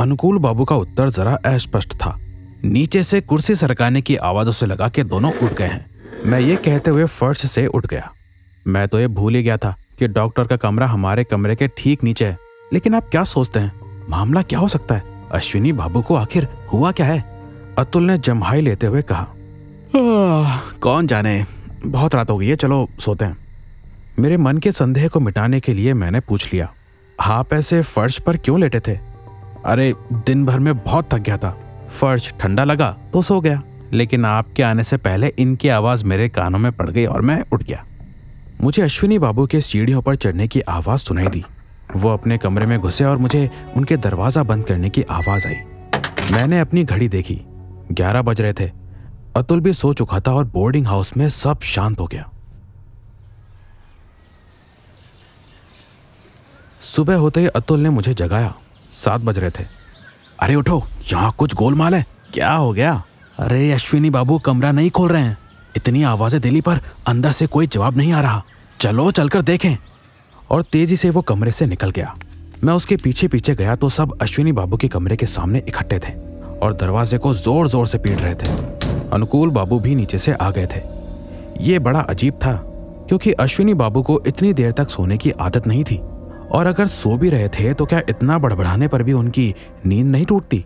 अनुकूल 0.00 0.38
बाबू 0.38 0.64
का 0.64 0.76
उत्तर 0.76 1.10
जरा 1.10 1.34
अस्पष्ट 1.46 1.94
था। 1.94 2.16
नीचे 2.64 3.02
से 3.02 3.20
कुर्सी 3.20 3.54
सरकाने 3.54 4.00
की 4.00 4.16
आवाजों 4.16 4.52
से 4.52 4.66
लगा 4.66 4.88
के 4.88 5.04
दोनों 5.04 5.32
उठ 5.32 5.54
गए 5.54 5.66
हैं। 5.66 5.86
मैं 6.26 6.40
ये 6.40 6.56
कहते 6.56 6.90
हुए 6.90 7.04
फर्श 7.04 7.46
से 7.46 7.66
उठ 7.66 7.86
गया। 7.86 8.10
मैं 8.66 8.86
तो 8.88 9.00
ये 9.00 9.06
भूल 9.08 9.34
ही 9.34 9.42
गया 9.42 9.56
था 9.56 9.74
कि 9.98 10.08
डॉक्टर 10.08 10.44
का 10.44 10.56
कमरा 10.56 10.86
हमारे 10.86 11.24
कमरे 11.24 11.56
के 11.56 11.68
ठीक 11.68 12.04
नीचे 12.04 12.24
है। 12.24 12.36
लेकिन 12.72 12.94
आप 12.94 13.08
क्या 13.08 13.24
सोचते 13.24 13.60
हैं? 13.60 13.87
मामला 14.10 14.42
क्या 14.42 14.58
हो 14.58 14.68
सकता 14.68 14.94
है? 14.94 15.02
अश्विनी 15.32 15.72
बाबू 15.72 16.02
को 16.02 16.14
आखिर 16.14 16.48
हुआ 16.72 16.92
क्या 16.92 17.06
है? 17.06 17.24
अतुल 17.78 18.02
ने 18.02 18.18
जमहाई 18.18 18.60
लेते 18.60 18.86
हुए 18.86 19.02
कहा 19.02 19.26
आ, 19.96 20.58
कौन 20.80 21.06
जाने? 21.06 21.44
बहुत 21.86 22.14
रात 22.14 22.30
हो 22.30 22.38
गई 22.38 22.46
है 22.46 22.56
चलो 22.56 22.88
सोते 23.00 23.24
हैं। 23.24 23.36
मेरे 24.18 24.36
मन 24.36 24.58
के 24.58 24.72
संदेह 24.72 25.08
को 25.08 25.20
मिटाने 25.20 25.60
के 25.60 25.74
लिए 25.74 25.94
मैंने 25.94 26.20
पूछ 26.20 26.52
लिया 26.52 26.72
आप 27.20 27.52
ऐसे 27.52 27.82
फर्श 27.82 28.18
पर 28.18 28.36
क्यों 28.36 28.60
लेटे 28.60 28.80
थे? 28.80 28.98
अरे 29.64 29.94
दिन 30.12 30.44
भर 30.46 30.58
में 30.58 30.78
बहुत 30.78 31.08
थक 31.12 31.18
गया 31.18 31.36
था। 31.36 31.50
फर्श 32.00 32.32
ठंडा 32.40 32.64
लगा 32.64 32.96
तो 33.12 33.22
सो 33.22 33.40
गया 33.40 33.62
लेकिन 33.92 34.24
आपके 34.24 34.62
आने 34.62 34.84
से 34.84 34.96
पहले 34.96 35.28
इनकी 35.38 35.68
आवाज़ 35.68 36.04
मेरे 36.04 36.28
कानों 36.28 36.58
में 36.58 36.72
पड़ 36.72 36.90
गई 36.90 37.04
और 37.06 37.20
मैं 37.20 37.42
उठ 37.52 37.62
गया। 37.62 37.84
मुझे 38.60 38.82
अश्विनी 38.82 39.18
बाबू 39.18 39.46
के 39.46 39.60
सीढ़ियों 39.60 40.02
पर 40.02 40.16
चढ़ने 40.16 40.48
की 40.48 40.60
आवाज़ 40.60 41.00
सुनाई 41.00 41.26
दी। 41.26 41.44
वो 41.96 42.12
अपने 42.12 42.38
कमरे 42.38 42.66
में 42.66 42.80
घुसे 42.80 43.04
और 43.04 43.18
मुझे 43.18 43.50
उनके 43.76 43.96
दरवाज़ा 43.96 44.42
बंद 44.42 44.66
करने 44.66 44.90
की 44.90 45.02
आवाज़ 45.02 45.46
आई। 45.46 45.54
मैंने 46.32 46.60
अपनी 46.60 46.84
घड़ी 46.84 47.08
देखी। 47.08 47.40
ग्यारह 47.92 48.22
बज 48.22 48.40
रहे 48.40 48.52
थे। 48.52 48.70
अतुल 49.36 49.60
भी 49.60 49.72
सो 49.72 49.92
चुका 49.92 50.20
था 50.20 50.32
और 50.32 50.44
बोर्डिंग 50.44 50.86
हाउस 50.86 51.16
में 51.16 51.28
सब 51.28 51.60
शांत 51.60 52.00
हो 52.00 52.06
गया। 52.06 52.30
सुबह 56.80 57.16
होते 57.16 57.40
ही 57.40 57.46
अतुल 57.46 57.80
ने 57.80 57.90
मुझे 57.90 58.14
जगाया। 58.14 58.54
सात 58.92 59.20
बज 59.20 59.38
रहे 59.38 59.50
थे। 59.50 59.64
अरे 60.40 60.54
उठो, 60.54 60.86
यहाँ 61.12 61.34
कुछ 61.38 61.54
गोलमाल 61.54 61.94
है। 61.94 62.06
क्या 62.34 62.52
हो 62.52 62.72
गया? 62.72 63.02
अरे 63.38 63.72
अश्विनी 63.72 64.10
बाबू, 64.10 64.38
कमरा 64.38 64.72
नहीं 64.72 64.90
खोल 64.90 65.10
रहे 65.10 65.22
हैं। 65.22 65.38
इतनी 65.76 66.02
आवाज़ें 66.02 66.40
दिली 66.40 66.60
पर 66.60 66.80
अंदर 67.06 67.30
से 67.30 67.46
कोई 67.46 67.66
जवाब 67.66 67.96
नहीं 67.96 68.12
आ 68.12 68.20
रहा। 68.20 68.44
चलो, 68.80 69.10
चलकर 69.10 69.42
देखें। 69.42 69.76
और 70.50 70.62
तेज़ी 70.62 70.96
से 70.96 71.10
वो 71.10 71.22
कमरे 71.22 71.50
से 71.50 71.66
निकल 71.66 71.90
गया। 71.90 72.14
मैं 72.64 72.74
उसके 72.74 72.96
पीछे 72.96 73.28
पीछे 73.28 73.54
गया 73.54 73.74
तो 73.76 73.88
सब 73.88 74.16
अश्विनी 74.22 74.52
बाबू 74.52 74.76
के 74.76 74.88
कमरे 74.88 75.16
के 75.16 75.26
सामने 75.26 75.62
इकट्ठे 75.68 75.98
थे 75.98 76.12
और 76.58 76.74
दरवाजे 76.74 77.18
को 77.18 77.32
ज़ोर 77.34 77.68
ज़ोर 77.68 77.86
से 77.86 77.98
पीट 77.98 78.20
रहे 78.20 78.34
थे। 78.34 78.46
अनुकूल 79.12 79.50
बाबू 79.50 79.78
भी 79.80 79.94
नीचे 79.94 80.18
से 80.18 80.32
आ 80.32 80.50
गए 80.50 80.66
थे। 80.66 80.80
ये 81.62 81.78
बड़ा 81.78 82.00
अजीब 82.00 82.34
था, 82.34 82.52
क्योंकि 83.08 83.32
अश्विनी 83.34 83.74
बाबू 83.74 84.02
को 84.02 84.20
इतनी 84.26 84.52
देर 84.52 84.72
तक 84.72 84.88
सोने 84.88 85.16
की 85.16 85.30
आदत 85.32 85.66
नहीं 85.66 85.84
थी। 85.84 85.96
और 86.50 86.66
अगर 86.66 86.86
सो 86.86 87.16
भी 87.16 87.28
रहे 87.30 87.48
थे 87.50 87.72
तो 87.74 87.86
क्या 87.86 88.00
इतना 88.08 88.38
बड़बड़ाने 88.38 88.88
पर 88.88 89.02
भी 89.02 89.12
उनकी 89.12 89.54
नींद 89.86 90.06
नहीं 90.06 90.26
टूटती? 90.26 90.64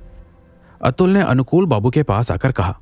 अतुल 0.80 1.10
ने 1.10 1.20
अनुकूल 1.22 1.66
बाबू 1.66 1.90
के 1.90 2.02
पास 2.02 2.30
आकर 2.30 2.52
कहा, 2.52 2.74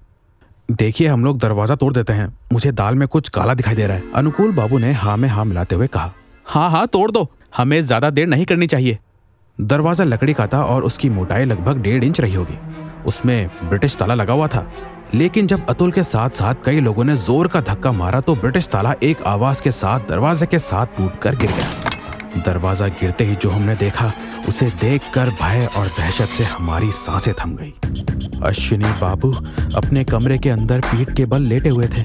देखिए, 0.68 1.06
हम 1.08 1.24
लोग 1.24 1.38
दरवाज़ा 1.38 1.74
तोड़ 1.76 1.92
देते 1.94 2.12
हैं। 2.12 2.32
मुझे 2.52 2.72
दाल 2.72 2.94
में 2.94 3.06
कुछ 3.08 3.28
काला 3.28 3.54
दिखाई 3.54 3.74
दे 3.74 3.86
रहा 3.86 3.96
है। 3.96 4.12
अनुकूल 4.14 4.52
बाबू 4.54 4.78
ने 4.78 4.92
हाँ 4.94 5.16
में 5.16 5.28
हाँ 5.28 5.44
मिलाते 5.44 5.74
हुए 5.74 5.86
कहा 5.86 6.12
हाँ 6.46 6.70
हाँ 6.70 6.86
तोड़ 6.86 7.10
दो। 7.10 7.28
हमें 7.56 7.80
ज़्यादा 7.82 8.10
देर 8.10 8.26
नहीं 8.26 8.44
करनी 8.44 8.66
चाहिए। 8.66 8.98
दरवाज़ा 9.58 10.04
लकड़ी 10.04 10.32
का 10.34 10.46
था 10.46 10.62
और 10.64 10.84
उसकी 10.84 11.08
मोटाई 11.08 11.44
लगभग 11.44 11.78
डेढ़ 11.78 12.04
इंच 12.04 12.20
रही 12.20 12.34
होगी। 12.34 12.56
उसमें 13.06 13.50
ब्रिटिश 13.68 13.96
ताला 13.96 14.14
लगा 14.14 14.32
हुआ 14.32 14.46
था। 14.46 14.66
लेकिन 15.14 15.46
जब 15.46 15.66
अतुल 15.68 15.92
के 15.92 16.02
साथ 16.02 16.30
साथ 16.30 16.54
कई 16.64 16.80
लोगों 16.80 17.04
ने 17.04 17.16
ज़ोर 17.16 17.48
का 17.48 17.60
धक्का 17.60 17.92
मारा 17.92 18.20
तो 18.20 18.34
ब्रिटिश 18.34 18.68
ताला 18.68 18.94
एक 19.02 19.22
आवाज़ 19.22 19.62
के 19.62 19.70
साथ 19.70 20.08
दरवाजे 20.08 20.46
के 20.46 20.58
साथ 20.58 20.86
टूटकर 20.96 21.36
गिर 21.36 21.50
गया। 21.50 22.42
दरवाज़ा 22.42 22.88
गिरते 22.90 23.24
ही 23.24 23.34
जो 23.34 23.50
हमने 23.50 23.74
देखा, 23.74 24.12
उसे 24.48 24.66
देखकर 24.80 25.30
भय 25.42 25.68
और 25.76 25.86
दहशत 25.88 26.28
से 26.28 26.44
हमारी 26.44 26.90
साँसें 26.92 27.32
थम 27.34 27.56
गई। 27.56 27.74
अश्विनी 28.42 28.92
बाबू 29.00 29.32
अपने 29.76 30.04
कमरे 30.04 30.38
के 30.38 30.50
अंदर 30.50 30.80
पीठ 30.80 31.16
के 31.16 31.26
बल 31.26 31.42
लेटे 31.42 31.68
हुए 31.68 31.88
थे। 31.88 32.04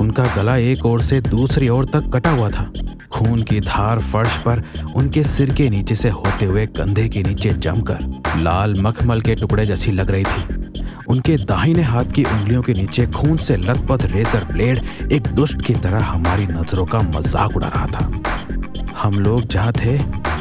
उनका 0.00 0.24
गला 0.36 0.56
एक 0.56 0.86
ओर 0.86 1.00
से 1.00 1.20
दूसरी 1.20 1.68
ओर 1.68 1.84
तक 1.84 2.10
कटा 2.14 2.30
हुआ 2.30 2.50
था। 2.50 2.70
खून 3.14 3.42
की 3.42 3.60
धार 3.60 4.00
फर्श 4.00 4.36
पर 4.38 4.62
उनके 4.96 5.22
सिर 5.22 5.52
के 5.54 5.68
नीचे 5.70 5.94
से 5.94 6.08
होते 6.08 6.46
हुए 6.46 6.66
कंधे 6.66 7.08
के 7.08 7.22
नीचे 7.22 7.50
जमकर 7.50 8.40
लाल 8.42 8.74
मखमल 8.80 9.20
के 9.20 9.34
टुकड़े 9.34 9.66
जैसी 9.66 9.92
लग 9.92 10.10
रही 10.10 10.24
थी। 10.24 10.60
उनके 11.08 11.36
दाहिने 11.36 11.82
हाथ 11.82 12.04
की 12.04 12.24
उंगलियों 12.24 12.62
के 12.62 12.74
नीचे 12.74 13.06
खून 13.06 13.36
से 13.36 13.56
लथपथ 13.56 14.04
रेजर 14.04 14.44
ब्लेड 14.44 14.82
एक 15.12 15.26
दुष्ट 15.34 15.62
की 15.62 15.74
तरह 15.74 16.04
हमारी 16.04 16.46
नज़रों 16.46 16.86
का 16.86 16.98
मज़ाक 16.98 17.56
उड़ा 17.56 17.68
रहा 17.68 17.86
था। 17.86 18.98
हम 18.98 19.18
लोग 19.18 19.46
जहाँ 19.46 19.72
थे, 19.72 19.96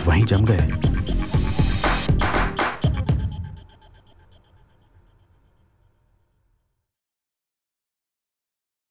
वहीं 0.07 0.23
जम 0.25 0.45
गए। 0.45 0.90